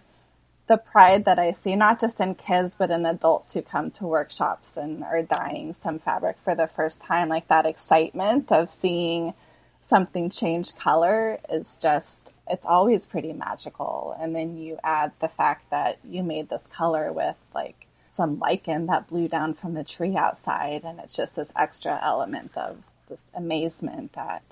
the 0.67 0.77
pride 0.77 1.25
that 1.25 1.39
I 1.39 1.51
see, 1.51 1.75
not 1.75 1.99
just 1.99 2.21
in 2.21 2.35
kids, 2.35 2.75
but 2.77 2.91
in 2.91 3.05
adults 3.05 3.53
who 3.53 3.61
come 3.61 3.91
to 3.91 4.05
workshops 4.05 4.77
and 4.77 5.03
are 5.03 5.23
dyeing 5.23 5.73
some 5.73 5.99
fabric 5.99 6.37
for 6.43 6.55
the 6.55 6.67
first 6.67 7.01
time. 7.01 7.29
Like 7.29 7.47
that 7.49 7.65
excitement 7.65 8.51
of 8.51 8.69
seeing 8.69 9.33
something 9.81 10.29
change 10.29 10.75
color 10.75 11.39
is 11.49 11.77
just, 11.77 12.33
it's 12.47 12.65
always 12.65 13.05
pretty 13.05 13.33
magical. 13.33 14.15
And 14.19 14.35
then 14.35 14.57
you 14.57 14.77
add 14.83 15.11
the 15.19 15.27
fact 15.29 15.69
that 15.71 15.99
you 16.03 16.23
made 16.23 16.49
this 16.49 16.67
color 16.67 17.11
with 17.11 17.37
like 17.53 17.87
some 18.07 18.39
lichen 18.39 18.87
that 18.87 19.07
blew 19.07 19.27
down 19.27 19.53
from 19.53 19.75
the 19.75 19.83
tree 19.83 20.15
outside, 20.15 20.83
and 20.83 20.99
it's 20.99 21.15
just 21.15 21.35
this 21.35 21.53
extra 21.55 21.99
element 22.03 22.57
of 22.57 22.77
just 23.07 23.25
amazement 23.33 24.17
at 24.17 24.43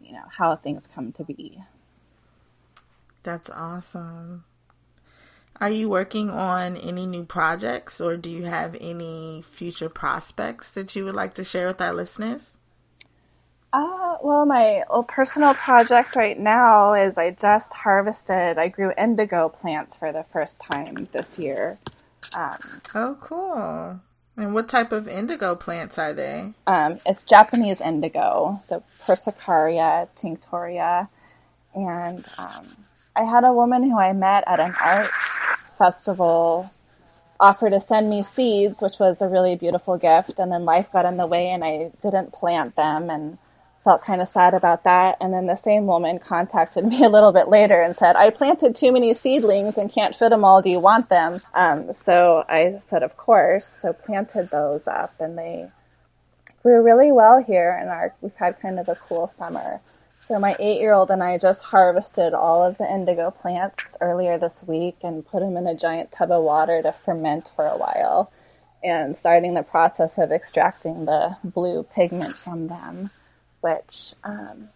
you 0.00 0.12
know 0.12 0.24
how 0.38 0.56
things 0.56 0.88
come 0.92 1.12
to 1.12 1.24
be. 1.24 1.62
That's 3.22 3.50
awesome. 3.50 4.44
Are 5.60 5.70
you 5.70 5.88
working 5.88 6.30
on 6.30 6.76
any 6.76 7.06
new 7.06 7.24
projects 7.24 8.00
or 8.00 8.16
do 8.16 8.28
you 8.28 8.44
have 8.44 8.76
any 8.80 9.42
future 9.42 9.88
prospects 9.88 10.70
that 10.72 10.94
you 10.94 11.04
would 11.06 11.14
like 11.14 11.32
to 11.34 11.44
share 11.44 11.66
with 11.66 11.80
our 11.80 11.94
listeners? 11.94 12.58
Uh, 13.72 14.16
well, 14.22 14.46
my 14.46 14.82
personal 15.08 15.54
project 15.54 16.16
right 16.16 16.38
now 16.38 16.94
is 16.94 17.18
I 17.18 17.32
just 17.32 17.72
harvested, 17.74 18.58
I 18.58 18.68
grew 18.68 18.92
indigo 18.96 19.48
plants 19.48 19.94
for 19.96 20.12
the 20.12 20.24
first 20.32 20.60
time 20.60 21.08
this 21.12 21.38
year. 21.38 21.78
Um, 22.32 22.80
oh, 22.94 23.16
cool. 23.20 24.00
And 24.36 24.52
what 24.52 24.68
type 24.68 24.92
of 24.92 25.08
indigo 25.08 25.54
plants 25.54 25.98
are 25.98 26.12
they? 26.12 26.52
Um, 26.66 27.00
it's 27.06 27.24
Japanese 27.24 27.80
indigo, 27.80 28.60
so 28.64 28.82
Persicaria 29.04 30.08
tinctoria. 30.14 31.08
And 31.74 32.24
um, 32.36 32.76
I 33.14 33.24
had 33.24 33.44
a 33.44 33.52
woman 33.52 33.82
who 33.82 33.98
I 33.98 34.12
met 34.12 34.44
at 34.46 34.60
an 34.60 34.74
art 34.80 35.10
festival 35.78 36.70
offer 37.40 37.70
to 37.70 37.80
send 37.80 38.10
me 38.10 38.22
seeds, 38.22 38.82
which 38.82 38.98
was 38.98 39.20
a 39.22 39.28
really 39.28 39.56
beautiful 39.56 39.96
gift. 39.96 40.38
And 40.38 40.52
then 40.52 40.64
life 40.64 40.90
got 40.92 41.06
in 41.06 41.16
the 41.16 41.26
way 41.26 41.48
and 41.48 41.64
I 41.64 41.90
didn't 42.02 42.32
plant 42.32 42.76
them. 42.76 43.10
And 43.10 43.38
felt 43.86 44.02
kind 44.02 44.20
of 44.20 44.26
sad 44.26 44.52
about 44.52 44.82
that. 44.82 45.16
And 45.20 45.32
then 45.32 45.46
the 45.46 45.54
same 45.54 45.86
woman 45.86 46.18
contacted 46.18 46.84
me 46.84 47.04
a 47.04 47.08
little 47.08 47.30
bit 47.32 47.46
later 47.48 47.80
and 47.80 47.94
said, 47.94 48.16
I 48.16 48.30
planted 48.30 48.74
too 48.74 48.90
many 48.90 49.14
seedlings 49.14 49.78
and 49.78 49.90
can't 49.90 50.14
fit 50.14 50.30
them 50.30 50.44
all. 50.44 50.60
Do 50.60 50.70
you 50.70 50.80
want 50.80 51.08
them? 51.08 51.40
Um, 51.54 51.92
so 51.92 52.44
I 52.48 52.78
said, 52.78 53.04
Of 53.04 53.16
course. 53.16 53.64
So 53.64 53.92
planted 53.92 54.50
those 54.50 54.88
up 54.88 55.14
and 55.20 55.38
they 55.38 55.70
grew 56.64 56.82
really 56.82 57.12
well 57.12 57.40
here. 57.40 57.78
And 57.80 57.88
our, 57.88 58.12
we've 58.20 58.34
had 58.34 58.60
kind 58.60 58.80
of 58.80 58.88
a 58.88 58.96
cool 58.96 59.28
summer. 59.28 59.80
So 60.18 60.40
my 60.40 60.56
eight 60.58 60.80
year 60.80 60.92
old 60.92 61.12
and 61.12 61.22
I 61.22 61.38
just 61.38 61.62
harvested 61.62 62.34
all 62.34 62.64
of 62.64 62.78
the 62.78 62.92
indigo 62.92 63.30
plants 63.30 63.96
earlier 64.00 64.36
this 64.36 64.64
week 64.66 64.96
and 65.04 65.24
put 65.24 65.38
them 65.38 65.56
in 65.56 65.68
a 65.68 65.76
giant 65.76 66.10
tub 66.10 66.32
of 66.32 66.42
water 66.42 66.82
to 66.82 66.90
ferment 66.90 67.52
for 67.54 67.64
a 67.64 67.78
while 67.78 68.32
and 68.82 69.14
starting 69.14 69.54
the 69.54 69.62
process 69.62 70.18
of 70.18 70.32
extracting 70.32 71.04
the 71.04 71.36
blue 71.44 71.84
pigment 71.84 72.36
from 72.36 72.66
them 72.66 73.10
which, 73.66 74.14
um, 74.22 74.68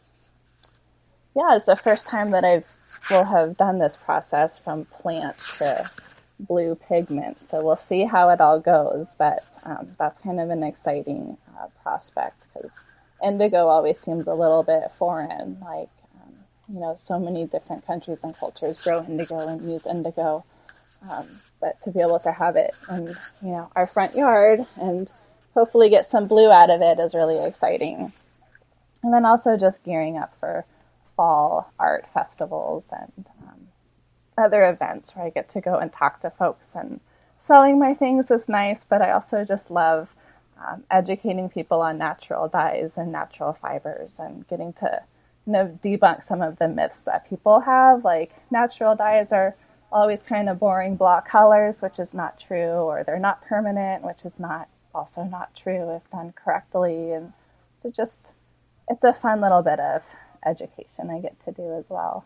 yeah, 1.36 1.54
is 1.54 1.64
the 1.64 1.76
first 1.76 2.06
time 2.06 2.30
that 2.32 2.44
I've 2.44 2.64
will 3.10 3.24
have 3.24 3.56
done 3.56 3.78
this 3.78 3.96
process 3.96 4.58
from 4.58 4.84
plant 4.86 5.36
to 5.58 5.90
blue 6.38 6.74
pigment. 6.74 7.48
So 7.48 7.64
we'll 7.64 7.76
see 7.76 8.04
how 8.04 8.30
it 8.30 8.40
all 8.40 8.60
goes, 8.60 9.14
but 9.18 9.58
um, 9.64 9.96
that's 9.98 10.20
kind 10.20 10.40
of 10.40 10.50
an 10.50 10.62
exciting 10.62 11.36
uh, 11.58 11.66
prospect 11.82 12.48
because 12.52 12.70
indigo 13.24 13.68
always 13.68 14.00
seems 14.00 14.28
a 14.28 14.34
little 14.34 14.62
bit 14.62 14.90
foreign. 14.98 15.58
Like, 15.60 15.90
um, 16.22 16.34
you 16.72 16.80
know, 16.80 16.94
so 16.94 17.18
many 17.18 17.46
different 17.46 17.86
countries 17.86 18.20
and 18.22 18.36
cultures 18.36 18.78
grow 18.78 19.04
indigo 19.04 19.38
and 19.38 19.70
use 19.70 19.86
indigo. 19.86 20.44
Um, 21.08 21.40
but 21.60 21.80
to 21.82 21.90
be 21.90 22.00
able 22.00 22.20
to 22.20 22.32
have 22.32 22.56
it 22.56 22.74
in, 22.90 23.16
you 23.42 23.48
know, 23.48 23.70
our 23.74 23.86
front 23.86 24.14
yard 24.14 24.66
and 24.76 25.08
hopefully 25.54 25.88
get 25.88 26.06
some 26.06 26.26
blue 26.26 26.50
out 26.50 26.70
of 26.70 26.80
it 26.82 26.98
is 27.00 27.14
really 27.14 27.44
exciting 27.44 28.12
and 29.02 29.12
then 29.12 29.24
also 29.24 29.56
just 29.56 29.84
gearing 29.84 30.16
up 30.16 30.38
for 30.38 30.64
fall 31.16 31.72
art 31.78 32.06
festivals 32.12 32.92
and 32.92 33.26
um, 33.42 33.68
other 34.36 34.68
events 34.68 35.14
where 35.14 35.26
I 35.26 35.30
get 35.30 35.48
to 35.50 35.60
go 35.60 35.76
and 35.76 35.92
talk 35.92 36.20
to 36.20 36.30
folks 36.30 36.74
and 36.74 37.00
selling 37.36 37.78
my 37.78 37.94
things 37.94 38.30
is 38.30 38.48
nice, 38.48 38.84
but 38.84 39.02
I 39.02 39.12
also 39.12 39.44
just 39.44 39.70
love 39.70 40.14
um, 40.66 40.84
educating 40.90 41.48
people 41.48 41.80
on 41.80 41.98
natural 41.98 42.48
dyes 42.48 42.98
and 42.98 43.10
natural 43.10 43.54
fibers 43.54 44.18
and 44.18 44.46
getting 44.48 44.72
to 44.74 45.02
you 45.46 45.52
know 45.54 45.78
debunk 45.82 46.22
some 46.22 46.42
of 46.42 46.58
the 46.58 46.68
myths 46.68 47.04
that 47.04 47.28
people 47.28 47.60
have 47.60 48.04
like 48.04 48.30
natural 48.50 48.94
dyes 48.94 49.32
are 49.32 49.56
always 49.90 50.22
kind 50.22 50.50
of 50.50 50.58
boring 50.58 50.96
block 50.96 51.26
colors 51.26 51.80
which 51.80 51.98
is 51.98 52.12
not 52.12 52.38
true 52.38 52.82
or 52.82 53.02
they're 53.02 53.18
not 53.18 53.40
permanent 53.40 54.04
which 54.04 54.26
is 54.26 54.32
not 54.38 54.68
also 54.94 55.22
not 55.22 55.54
true 55.54 55.90
if 55.94 56.10
done 56.10 56.32
correctly. 56.32 57.12
And 57.12 57.32
so 57.78 57.90
just 57.90 58.32
it's 58.90 59.04
a 59.04 59.12
fun 59.14 59.40
little 59.40 59.62
bit 59.62 59.80
of 59.80 60.02
education 60.44 61.10
I 61.10 61.20
get 61.20 61.42
to 61.44 61.52
do 61.52 61.74
as 61.78 61.88
well. 61.88 62.24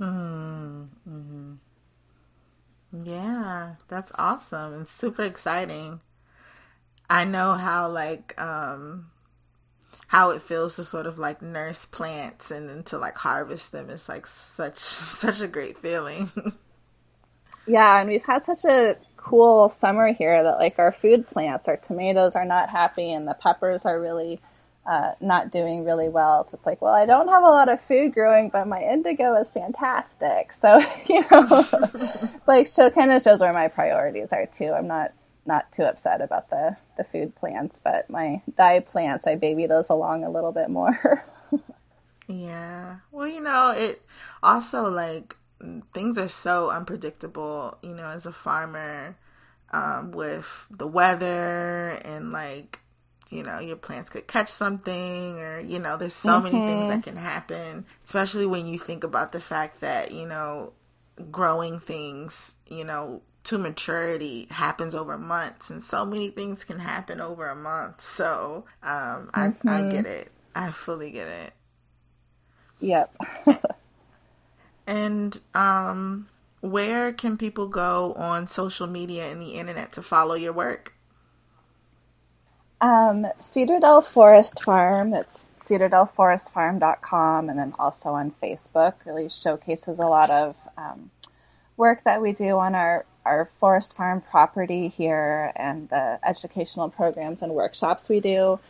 Mm-hmm. 0.00 1.54
Yeah, 3.04 3.74
that's 3.88 4.12
awesome 4.16 4.74
and 4.74 4.88
super 4.88 5.22
exciting. 5.22 6.00
I 7.08 7.24
know 7.24 7.54
how 7.54 7.88
like 7.88 8.38
um 8.40 9.10
how 10.08 10.30
it 10.30 10.42
feels 10.42 10.76
to 10.76 10.84
sort 10.84 11.06
of 11.06 11.18
like 11.18 11.42
nurse 11.42 11.86
plants 11.86 12.50
and 12.50 12.68
then 12.68 12.82
to 12.82 12.98
like 12.98 13.16
harvest 13.16 13.72
them 13.72 13.90
is 13.90 14.08
like 14.08 14.26
such 14.26 14.76
such 14.78 15.40
a 15.40 15.48
great 15.48 15.78
feeling. 15.78 16.30
yeah, 17.66 18.00
and 18.00 18.08
we've 18.08 18.24
had 18.24 18.42
such 18.42 18.64
a 18.64 18.96
cool 19.16 19.68
summer 19.68 20.12
here 20.12 20.42
that 20.42 20.58
like 20.58 20.78
our 20.78 20.92
food 20.92 21.28
plants, 21.28 21.68
our 21.68 21.76
tomatoes 21.76 22.34
are 22.34 22.44
not 22.46 22.70
happy 22.70 23.12
and 23.12 23.28
the 23.28 23.34
peppers 23.34 23.84
are 23.84 24.00
really 24.00 24.40
uh, 24.88 25.12
not 25.20 25.50
doing 25.50 25.84
really 25.84 26.08
well. 26.08 26.46
So 26.46 26.56
it's 26.56 26.66
like, 26.66 26.80
well, 26.80 26.94
I 26.94 27.04
don't 27.04 27.28
have 27.28 27.42
a 27.42 27.48
lot 27.48 27.68
of 27.68 27.78
food 27.78 28.14
growing, 28.14 28.48
but 28.48 28.66
my 28.66 28.82
indigo 28.82 29.36
is 29.36 29.50
fantastic. 29.50 30.52
So 30.58 30.80
you 31.06 31.20
know, 31.30 31.46
it's 31.50 32.48
like 32.48 32.66
show 32.66 32.90
kind 32.90 33.12
of 33.12 33.22
shows 33.22 33.40
where 33.40 33.52
my 33.52 33.68
priorities 33.68 34.32
are 34.32 34.46
too. 34.46 34.72
I'm 34.72 34.86
not 34.86 35.12
not 35.46 35.70
too 35.72 35.82
upset 35.82 36.20
about 36.20 36.48
the 36.50 36.76
the 36.96 37.04
food 37.04 37.34
plants, 37.36 37.80
but 37.82 38.08
my 38.08 38.42
dye 38.56 38.80
plants, 38.80 39.26
I 39.26 39.34
baby 39.34 39.66
those 39.66 39.90
along 39.90 40.24
a 40.24 40.30
little 40.30 40.52
bit 40.52 40.70
more. 40.70 41.24
yeah. 42.28 42.96
Well, 43.12 43.28
you 43.28 43.40
know, 43.40 43.70
it 43.70 44.02
also 44.42 44.90
like 44.90 45.36
things 45.92 46.16
are 46.18 46.28
so 46.28 46.70
unpredictable. 46.70 47.78
You 47.82 47.94
know, 47.94 48.08
as 48.08 48.26
a 48.26 48.32
farmer. 48.32 49.16
Um, 49.70 50.12
with 50.12 50.66
the 50.70 50.86
weather 50.86 52.00
and 52.02 52.32
like 52.32 52.80
you 53.30 53.42
know 53.42 53.58
your 53.58 53.76
plants 53.76 54.10
could 54.10 54.26
catch 54.26 54.48
something 54.48 55.38
or 55.38 55.60
you 55.60 55.78
know 55.78 55.96
there's 55.96 56.14
so 56.14 56.32
mm-hmm. 56.32 56.44
many 56.44 56.58
things 56.58 56.80
mm-hmm. 56.80 56.90
that 56.90 57.02
can 57.02 57.16
happen 57.16 57.84
especially 58.04 58.46
when 58.46 58.66
you 58.66 58.78
think 58.78 59.04
about 59.04 59.32
the 59.32 59.40
fact 59.40 59.80
that 59.80 60.12
you 60.12 60.26
know 60.26 60.72
growing 61.30 61.80
things 61.80 62.54
you 62.68 62.84
know 62.84 63.22
to 63.44 63.58
maturity 63.58 64.46
happens 64.50 64.94
over 64.94 65.16
months 65.16 65.70
and 65.70 65.82
so 65.82 66.04
many 66.04 66.28
things 66.28 66.64
can 66.64 66.78
happen 66.78 67.20
over 67.20 67.48
a 67.48 67.56
month 67.56 68.00
so 68.00 68.64
um 68.82 69.30
mm-hmm. 69.32 69.40
I, 69.40 69.44
I 69.44 69.80
mm-hmm. 69.80 69.90
get 69.90 70.06
it 70.06 70.32
i 70.54 70.70
fully 70.70 71.10
get 71.10 71.28
it 71.28 71.52
yep 72.80 73.14
and 74.86 75.38
um 75.54 76.28
where 76.60 77.12
can 77.12 77.36
people 77.36 77.68
go 77.68 78.14
on 78.14 78.48
social 78.48 78.86
media 78.86 79.30
and 79.30 79.40
the 79.40 79.52
internet 79.52 79.92
to 79.92 80.02
follow 80.02 80.34
your 80.34 80.52
work 80.52 80.94
um, 82.80 83.26
Cedardell 83.40 84.04
Forest 84.04 84.62
Farm, 84.62 85.12
it's 85.12 85.46
cedardellforestfarm.com, 85.58 87.48
and 87.48 87.58
then 87.58 87.74
also 87.78 88.10
on 88.10 88.32
Facebook, 88.42 88.94
really 89.04 89.28
showcases 89.28 89.98
a 89.98 90.06
lot 90.06 90.30
of 90.30 90.56
um, 90.76 91.10
work 91.76 92.04
that 92.04 92.22
we 92.22 92.32
do 92.32 92.58
on 92.58 92.74
our, 92.74 93.04
our 93.24 93.50
forest 93.58 93.96
farm 93.96 94.20
property 94.20 94.88
here 94.88 95.52
and 95.56 95.88
the 95.88 96.18
educational 96.24 96.88
programs 96.88 97.42
and 97.42 97.52
workshops 97.52 98.08
we 98.08 98.20
do. 98.20 98.60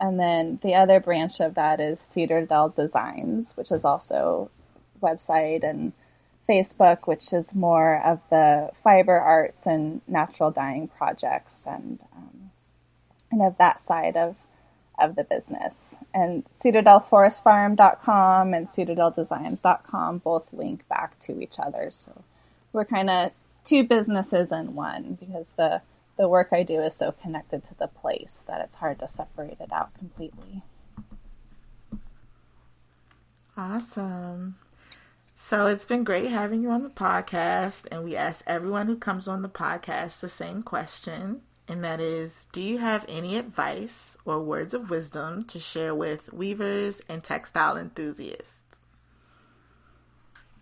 And 0.00 0.18
then 0.18 0.60
the 0.62 0.74
other 0.74 1.00
branch 1.00 1.40
of 1.40 1.54
that 1.54 1.80
is 1.80 2.00
Cedardell 2.00 2.74
Designs, 2.74 3.56
which 3.56 3.70
is 3.70 3.84
also 3.84 4.50
website 5.02 5.62
and 5.62 5.92
Facebook, 6.48 7.06
which 7.06 7.32
is 7.32 7.54
more 7.54 8.02
of 8.02 8.20
the 8.30 8.70
fiber 8.82 9.18
arts 9.18 9.66
and 9.66 10.00
natural 10.08 10.50
dyeing 10.50 10.88
projects 10.88 11.66
and 11.66 11.98
um, 12.16 12.47
kind 13.30 13.42
of 13.42 13.58
that 13.58 13.80
side 13.80 14.16
of 14.16 14.36
of 14.98 15.14
the 15.14 15.24
business. 15.24 15.96
And 16.12 16.44
cedardellforestfarm.com 16.50 18.54
and 18.54 18.66
cedardelldesigns.com 18.66 20.18
both 20.18 20.52
link 20.52 20.86
back 20.88 21.18
to 21.20 21.40
each 21.40 21.58
other. 21.58 21.90
So 21.90 22.24
we're 22.72 22.84
kind 22.84 23.08
of 23.08 23.30
two 23.64 23.84
businesses 23.84 24.52
in 24.52 24.74
one 24.74 25.16
because 25.20 25.52
the 25.52 25.82
the 26.16 26.28
work 26.28 26.48
I 26.50 26.64
do 26.64 26.80
is 26.80 26.96
so 26.96 27.12
connected 27.12 27.62
to 27.64 27.78
the 27.78 27.86
place 27.86 28.44
that 28.48 28.60
it's 28.60 28.76
hard 28.76 28.98
to 28.98 29.06
separate 29.06 29.60
it 29.60 29.72
out 29.72 29.96
completely. 29.96 30.62
Awesome. 33.56 34.56
So 35.36 35.66
it's 35.66 35.84
been 35.84 36.02
great 36.02 36.30
having 36.30 36.60
you 36.60 36.70
on 36.70 36.82
the 36.82 36.90
podcast, 36.90 37.86
and 37.92 38.02
we 38.02 38.16
ask 38.16 38.42
everyone 38.48 38.88
who 38.88 38.96
comes 38.96 39.28
on 39.28 39.42
the 39.42 39.48
podcast 39.48 40.18
the 40.18 40.28
same 40.28 40.64
question 40.64 41.42
and 41.68 41.84
that 41.84 42.00
is 42.00 42.46
Do 42.52 42.62
you 42.62 42.78
have 42.78 43.04
any 43.08 43.36
advice 43.36 44.16
or 44.24 44.40
words 44.40 44.74
of 44.74 44.90
wisdom 44.90 45.44
to 45.44 45.58
share 45.58 45.94
with 45.94 46.32
weavers 46.32 47.02
and 47.08 47.22
textile 47.22 47.76
enthusiasts? 47.76 48.80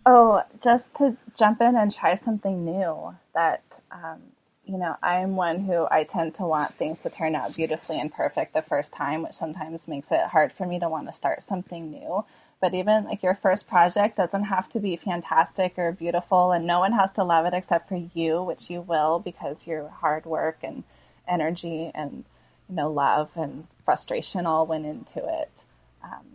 Oh, 0.05 0.43
just 0.61 0.93
to 0.95 1.17
jump 1.37 1.61
in 1.61 1.75
and 1.75 1.93
try 1.93 2.15
something 2.15 2.63
new. 2.63 3.15
That, 3.33 3.81
um, 3.91 4.21
you 4.65 4.77
know, 4.77 4.95
I'm 5.03 5.35
one 5.35 5.59
who 5.59 5.85
I 5.91 6.03
tend 6.03 6.33
to 6.35 6.43
want 6.43 6.75
things 6.75 6.99
to 7.01 7.09
turn 7.09 7.35
out 7.35 7.55
beautifully 7.55 7.99
and 7.99 8.11
perfect 8.11 8.53
the 8.53 8.61
first 8.61 8.93
time, 8.93 9.23
which 9.23 9.33
sometimes 9.33 9.87
makes 9.87 10.11
it 10.11 10.21
hard 10.21 10.53
for 10.53 10.65
me 10.65 10.79
to 10.79 10.87
want 10.87 11.07
to 11.07 11.13
start 11.13 11.43
something 11.43 11.91
new. 11.91 12.23
But 12.61 12.73
even 12.73 13.03
like 13.03 13.21
your 13.21 13.35
first 13.35 13.67
project 13.67 14.17
doesn't 14.17 14.45
have 14.45 14.69
to 14.69 14.79
be 14.79 14.95
fantastic 14.95 15.77
or 15.77 15.91
beautiful, 15.91 16.53
and 16.53 16.65
no 16.65 16.79
one 16.79 16.93
has 16.93 17.11
to 17.13 17.23
love 17.23 17.45
it 17.45 17.53
except 17.53 17.89
for 17.89 17.97
you, 18.13 18.41
which 18.41 18.69
you 18.69 18.81
will 18.81 19.19
because 19.19 19.67
your 19.67 19.89
hard 19.89 20.25
work 20.25 20.59
and 20.63 20.83
energy 21.27 21.91
and 21.93 22.25
you 22.69 22.75
know 22.75 22.91
love 22.91 23.29
and 23.35 23.67
frustration 23.85 24.45
all 24.45 24.65
went 24.65 24.85
into 24.85 25.19
it. 25.19 25.63
Um, 26.03 26.25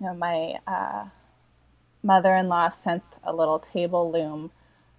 you 0.00 0.06
know, 0.06 0.14
my 0.14 0.58
uh, 0.66 1.06
mother-in-law 2.02 2.68
sent 2.70 3.02
a 3.24 3.32
little 3.32 3.58
table 3.58 4.10
loom 4.10 4.50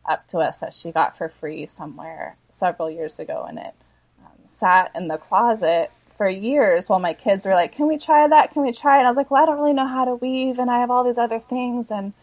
up 0.10 0.28
to 0.28 0.40
us 0.40 0.58
that 0.58 0.74
she 0.74 0.92
got 0.92 1.18
for 1.18 1.30
free 1.30 1.66
somewhere 1.66 2.38
several 2.50 2.90
years 2.90 3.20
ago, 3.20 3.46
and 3.48 3.60
it 3.60 3.76
um, 4.24 4.32
sat 4.46 4.92
in 4.96 5.08
the 5.08 5.18
closet 5.18 5.92
for 6.18 6.30
years 6.30 6.88
while 6.90 7.00
my 7.00 7.14
kids 7.14 7.46
were 7.46 7.54
like, 7.56 7.72
"Can 7.72 7.88
we 7.88 7.98
try 7.98 8.28
that? 8.28 8.52
Can 8.54 8.64
we 8.64 8.72
try 8.72 9.00
it?" 9.00 9.06
I 9.06 9.08
was 9.08 9.18
like, 9.18 9.32
"Well, 9.32 9.44
I 9.44 9.46
don't 9.46 9.60
really 9.60 9.74
know 9.74 9.88
how 9.88 10.06
to 10.06 10.16
weave, 10.16 10.60
and 10.60 10.70
I 10.72 10.80
have 10.80 10.92
all 10.92 11.04
these 11.04 11.18
other 11.18 11.40
things." 11.40 11.92
And 11.92 12.14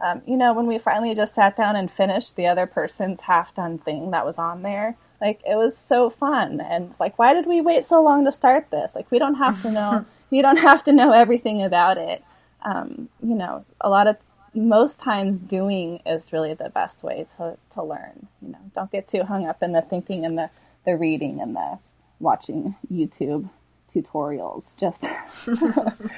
um, 0.00 0.22
you 0.26 0.36
know, 0.36 0.52
when 0.52 0.66
we 0.66 0.78
finally 0.78 1.14
just 1.14 1.34
sat 1.34 1.56
down 1.56 1.76
and 1.76 1.90
finished 1.90 2.36
the 2.36 2.46
other 2.46 2.66
person's 2.66 3.22
half 3.22 3.54
done 3.54 3.78
thing 3.78 4.10
that 4.10 4.26
was 4.26 4.38
on 4.38 4.62
there, 4.62 4.96
like 5.20 5.40
it 5.48 5.56
was 5.56 5.76
so 5.76 6.10
fun 6.10 6.60
and 6.60 6.90
it's 6.90 7.00
like 7.00 7.18
why 7.18 7.32
did 7.32 7.46
we 7.46 7.60
wait 7.60 7.86
so 7.86 8.02
long 8.02 8.24
to 8.24 8.32
start 8.32 8.70
this 8.70 8.94
like 8.94 9.10
we 9.10 9.18
don't 9.18 9.34
have 9.34 9.60
to 9.62 9.70
know 9.70 10.04
you 10.30 10.42
don't 10.42 10.58
have 10.58 10.82
to 10.84 10.92
know 10.92 11.12
everything 11.12 11.62
about 11.62 11.98
it. 11.98 12.22
Um, 12.62 13.08
you 13.22 13.34
know, 13.34 13.64
a 13.80 13.88
lot 13.88 14.06
of 14.06 14.16
most 14.54 15.00
times 15.00 15.38
doing 15.38 16.00
is 16.06 16.32
really 16.32 16.54
the 16.54 16.70
best 16.70 17.02
way 17.02 17.26
to, 17.36 17.56
to 17.70 17.82
learn. 17.82 18.28
You 18.42 18.52
know, 18.52 18.58
don't 18.74 18.90
get 18.90 19.06
too 19.06 19.22
hung 19.22 19.46
up 19.46 19.62
in 19.62 19.72
the 19.72 19.82
thinking 19.82 20.24
and 20.24 20.36
the, 20.36 20.50
the 20.84 20.96
reading 20.96 21.40
and 21.40 21.54
the 21.54 21.78
watching 22.18 22.74
YouTube 22.92 23.50
tutorials. 23.92 24.76
Just 24.76 25.06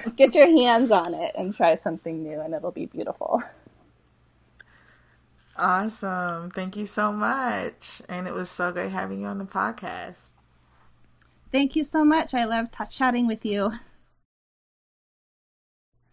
get 0.16 0.34
your 0.34 0.46
hands 0.46 0.90
on 0.90 1.14
it 1.14 1.34
and 1.36 1.54
try 1.54 1.74
something 1.74 2.22
new 2.22 2.40
and 2.40 2.54
it'll 2.54 2.70
be 2.70 2.86
beautiful. 2.86 3.42
Awesome. 5.58 6.50
Thank 6.50 6.76
you 6.76 6.84
so 6.86 7.12
much. 7.12 8.00
And 8.08 8.26
it 8.28 8.34
was 8.34 8.48
so 8.48 8.72
great 8.72 8.92
having 8.92 9.22
you 9.22 9.26
on 9.26 9.38
the 9.38 9.44
podcast. 9.44 10.30
Thank 11.50 11.74
you 11.74 11.82
so 11.82 12.04
much. 12.04 12.34
I 12.34 12.44
love 12.44 12.70
t- 12.70 12.84
chatting 12.90 13.26
with 13.26 13.44
you. 13.44 13.72